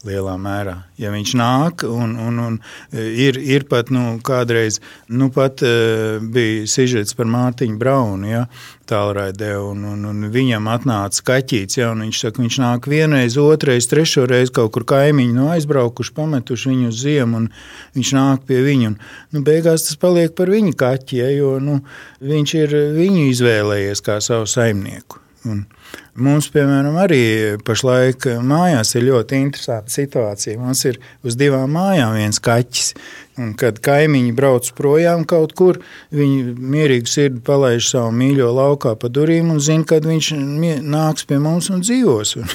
lielā 0.07 0.35
mērā. 0.39 0.75
Ja 0.99 1.12
viņš 1.12 1.33
nāk, 1.39 1.83
un, 1.83 2.15
un, 2.19 2.39
un 2.39 2.57
e, 2.91 3.03
ir, 3.27 3.39
ir 3.39 3.65
pat 3.69 3.91
nu, 3.91 4.17
kādreiz 4.23 4.79
nu, 5.12 5.27
pat, 5.35 5.63
uh, 5.65 6.23
bija 6.23 6.67
sižets 6.69 7.17
par 7.17 7.27
Mārtiņu 7.31 7.79
Braunu. 7.79 8.29
Ja, 8.29 8.45
Tālraidē, 8.89 9.51
un, 9.62 9.83
un, 9.85 10.05
un 10.09 10.29
viņam 10.33 10.65
atnāca 10.71 11.25
kaķis. 11.27 11.77
Ja, 11.77 11.91
viņš 11.93 12.23
saka, 12.23 12.41
viņš 12.41 12.59
nāk 12.63 12.89
vienreiz, 12.89 13.38
otrreiz, 13.38 13.89
trešo 13.91 14.25
reizi 14.29 14.55
kaut 14.55 14.73
kur 14.75 14.88
kaimiņi 14.89 15.35
nu, 15.35 15.49
aizbraukuši, 15.53 16.15
pametuši 16.17 16.73
viņu 16.73 16.89
uz 16.89 17.03
ziemu, 17.03 17.43
un 17.43 17.47
viņš 17.97 18.13
nāk 18.17 18.49
pie 18.49 18.63
viņa. 18.65 18.93
Un, 18.93 18.99
nu, 19.35 19.45
beigās 19.45 19.85
tas 19.85 19.99
paliek 19.99 20.33
par 20.38 20.51
viņa 20.53 20.75
kaķi, 20.79 21.21
ja, 21.21 21.31
jo 21.38 21.57
nu, 21.63 21.81
viņš 22.25 22.59
ir 22.63 22.77
viņu 22.97 23.29
izvēlējies 23.29 24.05
kā 24.05 24.17
savu 24.25 24.49
saimnieku. 24.49 25.28
Un, 25.47 25.63
Mums, 26.19 26.49
piemēram, 26.52 26.97
arī 26.99 27.21
pašlaik 27.63 28.25
mājās 28.43 28.91
ir 28.97 29.06
ļoti 29.08 29.38
interesanta 29.39 29.93
situācija. 29.93 30.60
Mums 30.60 30.82
ir 30.89 30.99
uz 31.23 31.38
divām 31.39 31.71
mājām 31.78 32.17
viens 32.17 32.41
kaķis. 32.43 32.91
Un, 33.39 33.54
kad 33.60 33.80
kaimiņi 33.80 34.34
brauc 34.36 34.67
projām 34.75 35.23
kaut 35.30 35.54
kur, 35.56 35.80
viņi 36.12 36.58
mierīgi 36.60 37.08
sirdi 37.13 37.39
palaiž 37.47 37.93
savu 37.93 38.12
mīļo 38.19 38.49
laukā 38.58 38.97
pa 38.99 39.08
durvīm 39.15 39.54
un 39.54 39.63
zina, 39.63 39.88
kad 39.88 40.04
viņš 40.10 40.34
nāks 40.84 41.30
pie 41.30 41.39
mums 41.39 41.71
un 41.71 41.86
dzīvos. 41.86 42.36
Un 42.41 42.52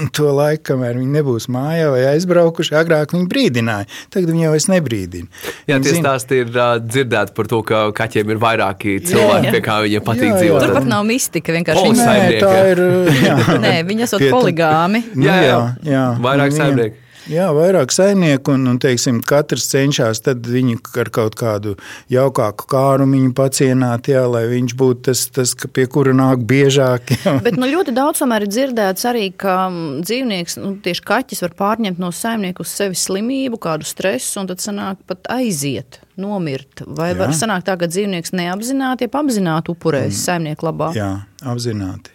Un 0.00 0.08
to 0.10 0.30
laiku, 0.34 0.64
kamēr 0.72 0.96
viņi 0.98 1.12
nebūs 1.20 1.46
mājā 1.54 1.90
vai 1.92 2.00
aizbraukuši, 2.10 2.74
agrāk 2.78 3.14
viņi 3.14 3.28
brīdināja. 3.30 3.86
Tagad 4.10 4.32
viņi 4.32 4.42
jau 4.46 4.52
vairs 4.54 4.66
nebrīdina. 4.72 5.30
Jā, 5.70 5.78
tie 5.84 5.94
stāsti 6.00 6.40
ir 6.42 6.50
uh, 6.50 6.74
dzirdēti 6.82 7.36
par 7.36 7.50
to, 7.52 7.60
ka 7.66 7.84
kaķiem 7.94 8.34
ir 8.34 8.42
vairāki 8.42 8.96
cilvēki, 9.06 9.46
jā, 9.46 9.52
jā. 9.52 9.54
pie 9.54 9.62
kā 9.68 9.78
viņiem 9.86 10.06
patīk 10.08 10.28
jā, 10.32 10.40
dzīvot. 10.42 10.66
Tur 10.66 10.74
pat 10.80 10.90
nav 10.90 11.06
mistika, 11.06 11.54
vienkārši 11.54 11.94
tā 12.42 12.52
ir. 12.72 12.84
Jā. 13.24 13.38
Nē, 13.62 13.72
viņi 13.86 14.04
esot 14.08 14.26
poligāmi. 14.32 15.04
Jā, 15.14 15.38
jā, 15.38 15.46
jā. 15.46 15.62
jā. 15.94 16.04
vairāk 16.24 16.54
saimnieki. 16.56 17.03
Jā, 17.30 17.46
vairāk 17.56 17.92
saimnieku, 17.94 18.52
un, 18.52 18.66
un 18.68 18.78
teiksim, 18.82 19.22
katrs 19.24 19.66
cenšas 19.70 20.20
viņu 20.24 20.76
ar 21.00 21.10
kaut 21.14 21.36
kādu 21.40 21.74
jaukāku 22.12 22.66
kārumu 22.68 23.30
pacienāt, 23.36 24.10
jā, 24.12 24.24
lai 24.28 24.44
viņš 24.50 24.74
būtu 24.76 25.06
tas, 25.08 25.24
tas 25.32 25.54
pie 25.72 25.86
kura 25.88 26.12
nāk 26.16 26.44
biežāk. 26.44 27.14
Jā. 27.24 27.36
Bet 27.46 27.56
nu, 27.60 27.68
ļoti 27.70 27.94
daudz 27.96 28.20
tomēr 28.20 28.44
ir 28.44 28.52
dzirdēts 28.52 29.08
arī, 29.08 29.26
ka 29.32 29.56
dzīvnieks, 30.04 30.58
nu, 30.60 30.74
tieši 30.84 31.06
kaķis, 31.08 31.44
var 31.46 31.56
pārņemt 31.60 32.02
no 32.02 32.12
saimnieka 32.12 32.64
uz 32.64 32.72
sevi 32.76 32.98
slimību, 32.98 33.60
kādu 33.62 33.88
stresu, 33.88 34.42
un 34.42 34.50
tad 34.52 34.64
sanāk 34.64 35.00
pat 35.08 35.30
aiziet. 35.32 36.02
Nomirt. 36.20 36.84
Vai 36.86 37.10
jā. 37.10 37.18
var 37.24 37.32
sanākt 37.34 37.66
tā, 37.66 37.74
ka 37.80 37.88
dzīvnieks 37.90 38.36
neapzināti, 38.38 39.08
ja 39.08 39.18
apzināti 39.18 39.72
upurēs 39.74 40.12
mm. 40.12 40.20
saimnieku 40.20 40.68
labā? 40.68 40.92
Jā, 40.94 41.10
apzināti. 41.42 42.13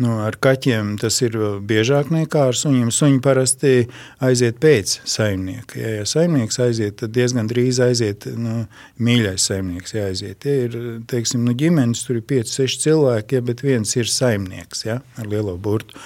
Nu, 0.00 0.14
ar 0.24 0.38
kaķiem 0.40 0.94
tas 1.00 1.18
ir 1.20 1.34
biežāk 1.68 2.08
nekā 2.14 2.46
ar 2.48 2.56
suņiem. 2.56 2.88
Suņi 2.94 3.18
parasti 3.20 3.72
aiziet 4.24 4.56
pēc 4.62 4.94
saimnieka. 5.04 5.76
Ja, 5.76 5.90
ja 5.98 6.06
saimnieks 6.08 6.56
aiziet, 6.64 6.96
tad 7.02 7.12
diezgan 7.12 7.50
drīz 7.50 7.82
aiziet 7.84 8.24
nu, 8.32 8.62
mīļais 8.96 9.50
saimnieks. 9.50 9.92
Jāaiziet. 9.98 10.38
Tie 10.40 10.54
ir 10.64 10.76
teiksim, 11.10 11.42
nu, 11.44 11.52
ģimenes, 11.52 12.06
tur 12.06 12.16
ir 12.16 12.24
5, 12.32 12.52
6 12.54 12.84
cilvēki, 12.86 13.36
ja, 13.36 13.44
bet 13.44 13.60
viens 13.66 13.92
ir 13.98 14.08
saimnieks 14.08 14.86
ja, 14.86 15.02
ar 15.20 15.28
lielo 15.28 15.58
burtu. 15.60 16.00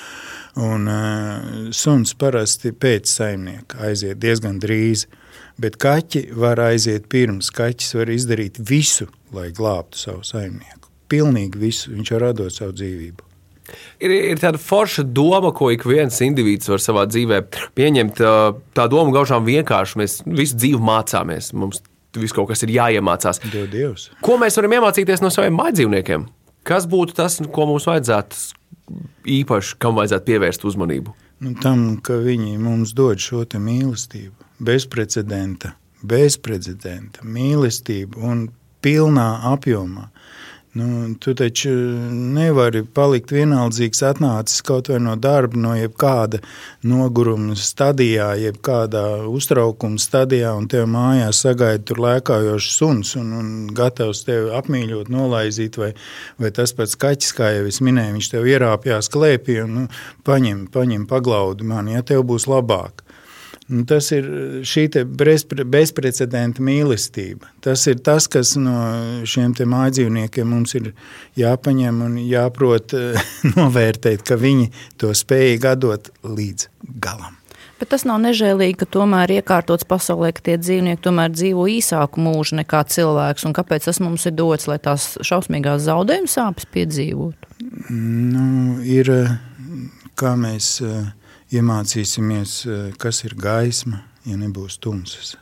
Un, 0.58 0.88
uh, 0.90 1.70
suns 1.74 2.14
parasti 2.18 2.72
pēc 2.74 3.10
saimnieka 3.10 3.78
aiziet 3.90 4.18
diezgan 4.22 4.58
drīz. 4.62 5.04
Bet 5.62 5.78
kaķi 5.82 6.32
var 6.34 6.58
aiziet 6.64 7.06
pirms. 7.10 7.52
Kaķis 7.54 7.94
var 8.00 8.10
izdarīt 8.10 8.58
visu, 8.58 9.06
lai 9.34 9.52
glābtu 9.54 10.02
savu 10.02 10.26
saimnieku. 10.26 10.90
Pilnīgi 11.14 11.62
visu. 11.62 11.94
Viņš 11.94 12.12
var 12.16 12.26
radot 12.28 12.56
savu 12.58 12.74
dzīvību. 12.74 13.33
Ir, 14.02 14.12
ir 14.12 14.40
tāda 14.42 14.60
forša 14.60 15.06
doma, 15.16 15.52
ko 15.56 15.70
ik 15.72 15.86
viens 15.88 16.18
indivīds 16.24 16.68
var 16.68 16.82
savā 16.82 17.06
dzīvē 17.08 17.40
pieņemt. 17.78 18.20
Tā 18.76 18.86
doma 18.92 19.14
gaužām 19.14 19.46
vienkārši. 19.46 20.00
Mēs 20.02 20.18
visu 20.26 20.58
dzīvi 20.60 20.80
mācāmies. 20.84 21.52
Mums 21.56 21.80
viss 22.20 22.36
kaut 22.36 22.50
kas 22.50 22.64
ir 22.66 22.74
jāiemācās. 22.74 23.40
Dievs. 23.72 24.10
Ko 24.24 24.38
mēs 24.40 24.58
varam 24.60 24.76
iemācīties 24.78 25.24
no 25.24 25.32
saviem 25.34 25.56
mājdzīvniekiem? 25.58 26.28
Kas 26.64 26.86
būtu 26.88 27.16
tas, 27.16 27.40
ko 27.52 27.66
mums 27.68 27.88
vajadzētu 27.88 28.38
īpaši, 29.40 29.76
kam 29.80 29.98
vajadzētu 29.98 30.28
pievērst 30.30 30.64
uzmanību? 30.68 31.14
Nu, 31.44 31.52
tam, 31.60 31.98
ka 32.04 32.16
viņi 32.22 32.56
mums 32.62 32.94
dod 32.96 33.20
šo 33.20 33.42
mīlestību 33.44 34.64
bezprecedenta, 34.64 35.74
bezprecedenta 36.06 37.24
mīlestība 37.26 38.22
un 38.22 38.46
pilnā 38.84 39.28
apjomā. 39.52 40.08
Nu, 40.74 41.14
tu 41.22 41.30
taču 41.38 41.70
nevari 42.34 42.80
palikt 42.96 43.30
vienaldzīgs, 43.30 44.00
atnācis 44.08 44.64
kaut 44.66 44.88
vai 44.90 44.96
no 44.98 45.12
darba, 45.14 45.54
no 45.54 45.76
jebkāda 45.78 46.40
noguruma 46.82 47.54
stadijā, 47.54 48.32
jebkādā 48.42 49.04
uztraukuma 49.30 50.02
stadijā, 50.02 50.50
un 50.58 50.66
tev 50.72 50.88
mājās 50.90 51.44
sagaida 51.46 51.84
tur 51.86 52.02
lēkājošs 52.02 52.72
suns 52.80 53.14
un, 53.20 53.30
un 53.38 53.52
gatavs 53.70 54.24
tevi 54.26 54.50
apmīļot, 54.58 55.14
nolaizīt, 55.14 55.78
vai, 55.78 55.92
vai 56.42 56.50
tas 56.58 56.74
pats 56.74 56.98
kaķis, 56.98 57.30
kā 57.38 57.54
jau 57.54 57.70
es 57.70 57.78
minēju, 57.78 58.16
viņš 58.18 58.32
tev 58.34 58.50
ierāpjās 58.50 59.12
klēpī 59.14 59.60
un 59.68 59.78
nu, 59.78 59.86
paņem, 60.26 60.66
paņem 60.74 61.06
paglaudi 61.06 61.70
mani, 61.70 61.94
ja 61.94 62.02
tev 62.02 62.26
būs 62.26 62.50
labāk. 62.50 63.03
Nu, 63.72 63.80
tas 63.88 64.10
ir 64.12 64.26
šī 64.68 64.88
bezprecedenta 65.72 66.60
mīlestība. 66.64 67.48
Tas 67.64 67.86
ir 67.88 68.02
tas, 68.04 68.26
kas 68.28 68.52
no 68.60 68.74
šiem 69.24 69.54
mājdzīvniekiem 69.56 70.50
mums 70.50 70.76
ir 70.76 70.90
jāpaņem 71.40 72.02
un 72.04 72.18
jāprot 72.20 72.92
novērtēt, 73.56 74.26
ka 74.28 74.36
viņi 74.36 74.68
to 75.00 75.14
spēj 75.16 75.56
atdot 75.70 76.12
līdz 76.28 76.68
galam. 77.00 77.40
Bet 77.80 77.90
tas 77.90 78.04
nav 78.06 78.20
nežēlīgi, 78.22 78.76
ka 78.84 78.86
tomēr 78.86 79.32
iekārtots 79.40 79.88
pasaulē, 79.88 80.30
ka 80.36 80.44
tie 80.44 80.60
dzīvnieki 80.60 81.02
tomēr 81.02 81.32
dzīvo 81.32 81.64
īsāku 81.72 82.20
mūžu 82.22 82.60
nekā 82.60 82.84
cilvēks. 82.92 83.48
Un 83.48 83.56
kāpēc 83.56 83.88
tas 83.88 83.98
mums 84.04 84.28
ir 84.28 84.36
dots, 84.36 84.68
lai 84.70 84.78
tās 84.82 85.14
šausmīgās 85.24 85.88
zaudējuma 85.88 86.30
sāpes 86.30 86.68
piedzīvotu? 86.76 87.52
Nu, 87.88 88.78
ir 88.84 89.10
kā 90.20 90.36
mēs. 90.36 90.76
Uh, 90.84 91.12
iemācīsimies, 91.58 92.58
eh, 92.66 92.92
kas 92.98 93.24
ir 93.24 93.36
gaisma, 93.38 94.02
ja 94.26 94.36
nebūs 94.40 94.78
tumsas. 94.82 95.34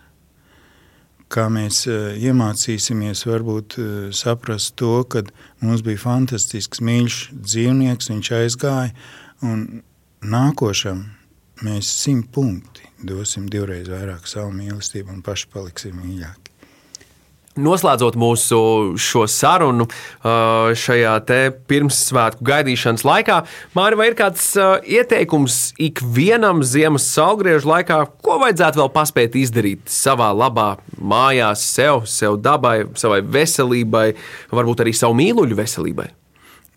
Kā 1.32 1.48
mēs 1.48 1.86
eh, 1.88 2.18
iemācīsimies 2.28 3.24
varbūt 3.28 3.78
eh, 3.78 3.88
saprast 4.12 4.76
to, 4.76 4.94
ka 5.04 5.24
mums 5.60 5.84
bija 5.86 6.02
fantastisks, 6.04 6.82
mīļš 6.84 7.18
dzīvnieks, 7.32 8.12
viņš 8.12 8.32
aizgāja, 8.42 8.92
un 9.42 9.82
nākošam 10.22 11.04
mēs 11.62 11.90
simt 12.02 12.30
punkti 12.34 12.88
dosim 13.02 13.48
divreiz 13.50 13.90
vairāk 13.90 14.28
savu 14.30 14.52
mīlestību 14.54 15.12
un 15.16 15.22
paši 15.26 15.48
paliksim 15.52 15.98
mīļāki. 15.98 16.51
Noslēdzot 17.52 18.14
mūsu 18.16 18.58
šo 18.96 19.26
sarunu 19.28 19.84
uh, 19.84 20.70
šajā 20.72 21.18
pirmssvētku 21.68 22.46
gaidīšanas 22.48 23.04
laikā, 23.04 23.42
Mārķis, 23.76 23.98
vai 24.00 24.06
ir 24.08 24.16
kāds 24.16 24.46
uh, 24.56 24.78
ieteikums 24.80 25.58
ikvienam 25.76 26.62
ziemas 26.64 27.10
saulgriežu 27.12 27.68
laikā, 27.68 27.98
ko 28.24 28.38
vajadzētu 28.40 28.80
vēl 28.80 28.90
paspēt 28.94 29.36
izdarīt 29.36 29.84
savā 29.92 30.30
labā, 30.32 30.70
mājās, 30.96 31.66
sev, 31.74 32.06
sev 32.08 32.40
dabai, 32.40 32.86
savai 32.96 33.20
veselībai, 33.20 34.06
varbūt 34.48 34.86
arī 34.86 34.96
savu 34.96 35.20
mīluļu 35.20 35.60
veselībai? 35.60 36.08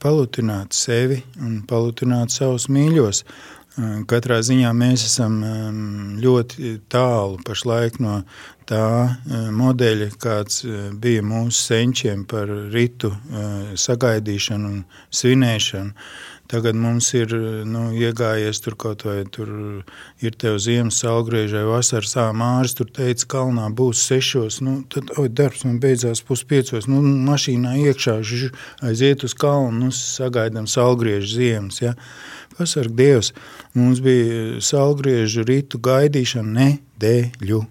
Palutināt 0.03 0.75
sevi 0.75 1.21
un 1.39 1.61
palutināt 1.69 2.35
savus 2.35 2.67
mīļos. 2.67 3.23
Uh, 3.75 4.03
katrā 4.07 4.39
ziņā 4.45 4.71
mēs 4.77 5.03
esam 5.09 5.39
ļoti 6.23 6.77
tālu 6.91 7.41
pašlaik 7.45 7.99
no 8.03 8.21
tā 8.65 8.85
e, 9.05 9.41
modeļa, 9.53 10.07
kāds 10.21 10.63
e, 10.65 10.77
bija 11.01 11.23
mūsu 11.25 11.59
senčiem 11.59 12.23
par 12.29 12.49
ritu 12.73 13.11
sagaidīšanu 13.77 14.71
un 14.71 14.79
svinēšanu. 15.13 15.93
Tagad 16.45 16.77
mums 16.77 17.07
ir 17.17 17.31
nu, 17.65 17.88
iegājies 17.97 18.59
tur 18.61 18.75
kaut 18.77 19.01
vai 19.07 19.23
tur 19.33 19.49
ir 20.21 20.35
tev 20.38 20.59
ziemas 20.61 20.99
saulgriežai, 21.01 21.63
vasaras 21.65 22.13
āmārs, 22.21 22.75
tur 22.77 22.91
teica, 22.93 23.25
kalnā 23.33 23.65
būs 23.73 24.03
sešos, 24.05 24.59
nu, 24.61 24.75
tad, 24.93 25.09
oi, 25.17 25.25
darbs 25.25 25.65
man 25.65 25.79
beidzās 25.81 26.21
puspiecos, 26.27 26.85
nu, 26.85 27.01
mašīnā 27.01 27.73
iekšā, 27.88 28.19
ž, 28.21 28.51
aiziet 28.85 29.25
uz 29.25 29.33
kalnu, 29.33 29.88
nu, 29.88 29.89
sagaidam 29.89 30.69
saulgriežu 30.69 31.33
ziemas, 31.33 31.81
ja. 31.81 31.95
Pasarg 32.56 32.96
Dievs, 32.96 33.34
mums 33.76 34.02
bija 34.04 34.62
saulgriežu 34.63 35.44
ritu 35.48 35.82
gaidīšana. 35.84 36.54
Nedēļu 36.56 37.63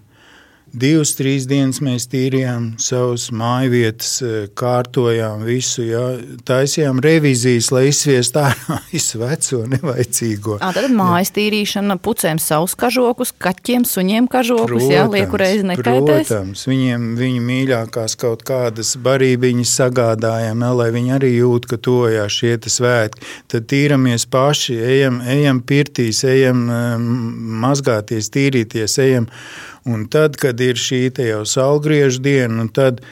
Divas, 0.75 1.13
trīs 1.15 1.45
dienas 1.47 1.77
mēs 1.79 2.09
tīrījām 2.11 2.73
savus 2.83 3.29
mājvietas, 3.31 4.09
e, 4.19 4.31
kārtojām 4.59 5.45
visu, 5.47 5.85
jā, 5.87 6.03
taisījām 6.43 6.97
revizijas, 7.03 7.69
lai 7.71 7.85
izsviestu 7.93 8.41
ārā 8.43 8.79
visu 8.91 9.21
veco 9.21 9.61
nevajadzīgo. 9.71 10.57
À, 10.59 10.73
tad 10.75 10.91
mājas 10.91 11.31
tīrīšana, 11.35 11.95
pucēm 12.03 12.41
savus 12.43 12.75
kažokus, 12.79 13.31
kaķiem, 13.39 13.85
suņiem 13.87 14.27
kažokus, 14.31 14.73
protams, 14.73 14.91
jā, 14.91 15.05
lieku 15.13 15.39
reizi 15.39 15.69
nekaitēs. 15.69 16.27
Protams, 16.27 16.65
viņiem 16.67 17.05
viņu 17.21 17.45
mīļākās 17.45 18.17
kaut 18.19 18.43
kādas 18.47 18.95
barībiņas 19.05 19.75
sagādājām, 19.79 20.65
lai 20.75 20.89
viņi 20.95 21.15
arī 21.15 21.31
jūt, 21.37 21.69
ka 21.71 21.79
tojās 21.79 22.35
šie 22.41 22.57
svētki. 22.59 23.23
Tad 23.51 23.69
tīramies 23.71 24.27
paši, 24.31 24.75
ejam, 24.75 25.21
ejam 25.23 25.63
pirtīs, 25.63 26.25
ejam 26.27 26.65
mazgāties, 27.63 28.31
tīrīties, 28.35 28.99
ejam 29.05 29.29
Un 29.85 30.07
tad, 30.09 30.37
kad 30.41 30.59
ir 30.61 30.79
šī 30.81 31.07
jau 31.29 31.43
saulgriežu 31.45 32.23
diena, 32.25 32.65
tad 32.73 33.03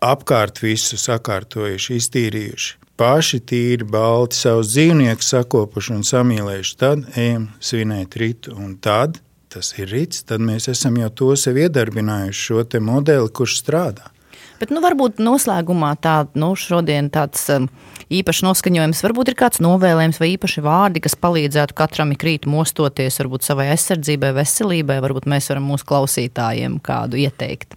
apkārt 0.00 0.62
visu 0.64 0.96
sakārtojuši, 0.96 1.98
iztīrījuši. 2.00 2.76
Paši 3.00 3.40
tīri, 3.48 3.86
balti, 3.88 4.36
savus 4.36 4.74
dzīvniekus 4.74 5.32
sakopuši 5.32 5.94
un 5.96 6.02
samīlējuši. 6.04 6.76
Tad 6.80 7.04
ejam 7.20 7.48
svinēt 7.64 8.16
rītu. 8.20 8.56
Un 8.60 8.76
tad 8.76 9.20
tas 9.50 9.72
ir 9.80 9.90
rīts, 9.90 10.22
tad 10.28 10.44
mēs 10.44 10.68
esam 10.70 10.98
jau 11.00 11.08
to 11.10 11.30
sev 11.36 11.58
iedarbinājuši, 11.58 12.42
šo 12.46 12.64
modeli, 12.84 13.32
kurš 13.34 13.56
strādā. 13.64 14.12
Bet 14.60 14.68
nu, 14.74 14.82
varbūt 14.84 15.22
noslēgumā 15.24 15.94
tā, 16.04 16.26
nu, 16.36 16.50
šodien 16.58 17.08
tāds 17.12 17.46
um, 17.54 17.70
īpašs 18.12 18.42
noskaņojums, 18.44 19.00
varbūt 19.06 19.32
ir 19.32 19.38
kāds 19.40 19.62
novēlējums 19.64 20.20
vai 20.20 20.28
īpaši 20.34 20.64
vārdi, 20.66 21.00
kas 21.00 21.16
palīdzētu 21.16 21.76
katram 21.78 22.12
ikrīt 22.12 22.44
mostoties, 22.50 23.16
varbūt 23.22 23.46
savai 23.46 23.70
aizsardzībai, 23.72 24.34
veselībai, 24.36 24.98
varbūt 25.00 25.30
mēs 25.32 25.48
varam 25.48 25.70
mūsu 25.72 25.88
klausītājiem 25.88 26.76
kādu 26.84 27.22
ieteikt. 27.24 27.72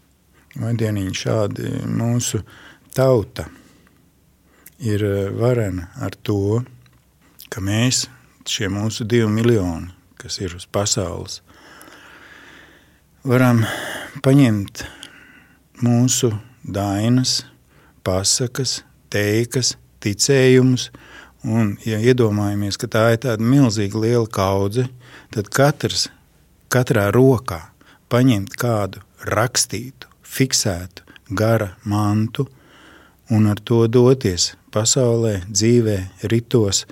Vai 0.59 0.75
dieniņi 0.77 1.15
šādi. 1.17 1.71
Mūsu 1.87 2.43
tauta 2.93 3.47
ir 4.83 5.07
uh, 5.07 5.25
varena 5.39 5.87
ar 6.03 6.19
to, 6.19 6.59
ka 7.47 7.63
mēs, 7.63 8.09
šie 8.43 8.67
mūsu 8.67 9.07
divi 9.07 9.31
miljoni, 9.31 9.93
kas 10.19 10.43
ir 10.43 10.59
uz 10.59 10.67
pasaules, 10.67 11.39
varam 13.23 13.63
paņemt 14.19 14.83
mūsu 15.79 16.35
dainas, 16.63 17.43
pasakas, 18.03 18.81
teikas, 19.13 19.75
ticējumus. 20.03 20.89
Un, 21.43 21.75
ja 21.83 21.99
iedomājamies, 21.99 22.77
ka 22.79 22.87
tā 22.87 23.03
ir 23.13 23.23
tāda 23.25 23.43
milzīga 23.43 23.99
liela 23.99 24.27
kaudze, 24.31 24.87
tad 25.35 25.49
katrs, 25.51 26.07
katrā 26.71 27.09
rokā 27.11 27.59
paņemt 28.11 28.55
kādu 28.59 29.03
rakstītu, 29.27 30.07
fiksētu, 30.23 31.03
gara 31.35 31.73
mantu 31.83 32.47
un 33.33 33.47
ar 33.51 33.59
to 33.59 33.83
doties 33.87 34.53
pasaulē, 34.73 35.41
dzīvē, 35.49 35.97
ritos. 36.31 36.85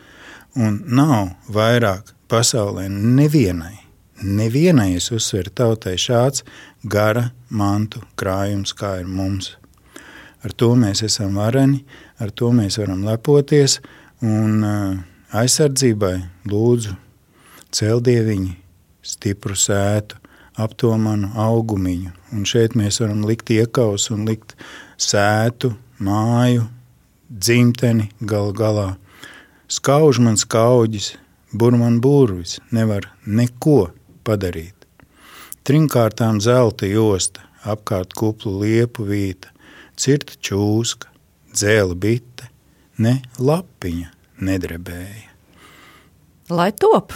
Un 0.60 0.82
nav 0.88 1.32
vairāk 1.48 2.12
pasaulē 2.32 2.88
nevienai, 2.92 3.78
nevienai 4.22 4.96
es 4.98 5.12
uzsveru 5.16 5.54
tautai 5.56 5.96
šāds 6.00 6.44
gara 6.84 7.30
mantu 7.50 8.04
krājums, 8.20 8.76
kā 8.76 8.98
ir 9.02 9.08
mums. 9.08 9.56
Ar 10.42 10.54
to 10.58 10.72
mēs 10.80 11.04
esam 11.06 11.38
vareni, 11.38 11.84
ar 12.20 12.32
to 12.34 12.50
mēs 12.56 12.80
varam 12.82 13.04
lepoties. 13.06 13.80
Un 14.22 14.64
aizsardzībai 15.32 16.16
lūdzu 16.50 16.96
celdieviņi, 17.72 18.56
stipru 19.06 19.56
sētu, 19.58 20.18
aptomanu 20.60 21.32
augumiņu. 21.40 22.12
Un 22.36 22.46
šeit 22.48 22.76
mēs 22.78 23.00
varam 23.02 23.24
likt 23.28 23.52
iekaus 23.54 24.10
un 24.14 24.26
likt 24.28 24.56
sētu, 25.02 25.74
māju, 26.02 26.68
dzimteni 27.32 28.10
gal 28.28 28.52
galā. 28.58 28.96
Skauž 29.72 30.20
man 30.20 30.38
skauģis, 30.40 31.14
burman 31.54 32.02
burvis, 32.04 32.60
nevar 32.76 33.08
neko 33.26 33.92
padarīt. 34.28 34.76
Trinkārtām 35.64 36.42
zelta 36.42 36.90
josta, 36.90 37.46
apkārt 37.64 38.16
kuplu 38.18 38.58
liepu 38.64 39.06
vīta, 39.08 39.51
cirta 40.02 40.38
čūska, 40.42 41.10
dzēla 41.54 41.98
bite, 42.00 42.50
ne 43.02 43.20
lapiņa 43.38 44.10
nedrebēja. 44.42 45.28
Lai 46.52 46.72
top! 46.76 47.14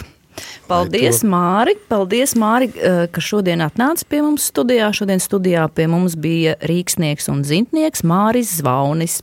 Paldies, 0.68 1.22
Māri! 1.24 1.76
Paldies, 1.88 2.34
Māri, 2.36 2.68
eh, 2.74 3.06
ka 3.12 3.22
šodien 3.22 3.62
atnāci 3.64 4.04
pie 4.08 4.20
mums 4.24 4.48
studijā. 4.50 4.90
Šodien 4.92 5.22
studijā 5.22 5.64
pie 5.72 5.86
mums 5.88 6.16
bija 6.16 6.56
rīksnieks 6.60 7.30
un 7.32 7.42
zintnieks 7.46 8.04
Māris 8.04 8.58
Zvaunis. 8.60 9.20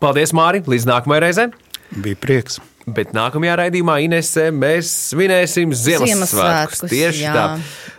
Paldies, 0.00 0.32
Māri! 0.36 0.62
Līdz 0.64 0.88
nākamajai 0.88 1.24
reizei! 1.26 1.48
Bija 1.90 2.18
prieks. 2.18 2.58
Bet 2.86 3.10
nākamajā 3.16 3.56
raidījumā, 3.58 3.96
Inesē, 4.06 4.48
mēs 4.54 4.90
svinēsim 5.10 5.72
Ziemassvētkus. 5.74 6.84
Tieši 6.86 7.24
jā. 7.24 7.32
tā. 7.34 7.46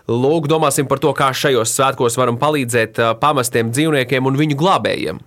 Lūk, 0.07 0.47
domāsim 0.47 0.87
par 0.87 1.01
to, 1.03 1.11
kā 1.15 1.33
šajos 1.35 1.73
svētkos 1.75 2.15
varam 2.15 2.39
palīdzēt 2.39 3.01
pamestiem 3.19 3.73
dzīvniekiem 3.75 4.29
un 4.29 4.39
viņu 4.39 4.55
glābējiem. 4.59 5.19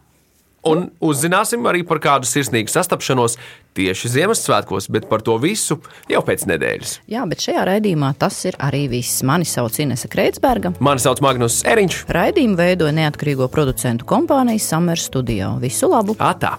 Un 0.68 0.90
uzzināsim 1.00 1.64
arī 1.68 1.80
par 1.88 2.00
kādu 2.04 2.28
sirsnīgu 2.28 2.68
sastapšanos 2.68 3.38
tieši 3.76 4.10
Ziemassvētkos, 4.12 4.90
bet 4.92 5.06
par 5.08 5.24
to 5.24 5.38
visu 5.40 5.78
jau 6.10 6.20
pēc 6.24 6.44
nedēļas. 6.50 6.94
Jā, 7.08 7.24
bet 7.28 7.44
šajā 7.44 7.64
raidījumā 7.68 8.12
tas 8.20 8.42
ir 8.48 8.58
arī 8.60 8.86
viss. 8.92 9.22
Mani 9.24 9.48
sauc 9.48 9.76
Inese 9.80 10.08
Kreitsberga. 10.12 10.74
Mani 10.84 11.00
sauc 11.00 11.20
Magnus 11.24 11.62
Eriņš. 11.68 12.02
Raidījumu 12.12 12.60
veidoja 12.60 12.96
neatkarīgo 12.96 13.48
producentu 13.52 14.08
kompānija 14.08 14.60
Summer 14.60 15.00
Studio. 15.00 15.54
Visu 15.64 15.88
labu! 15.92 16.18
Atā! 16.20 16.58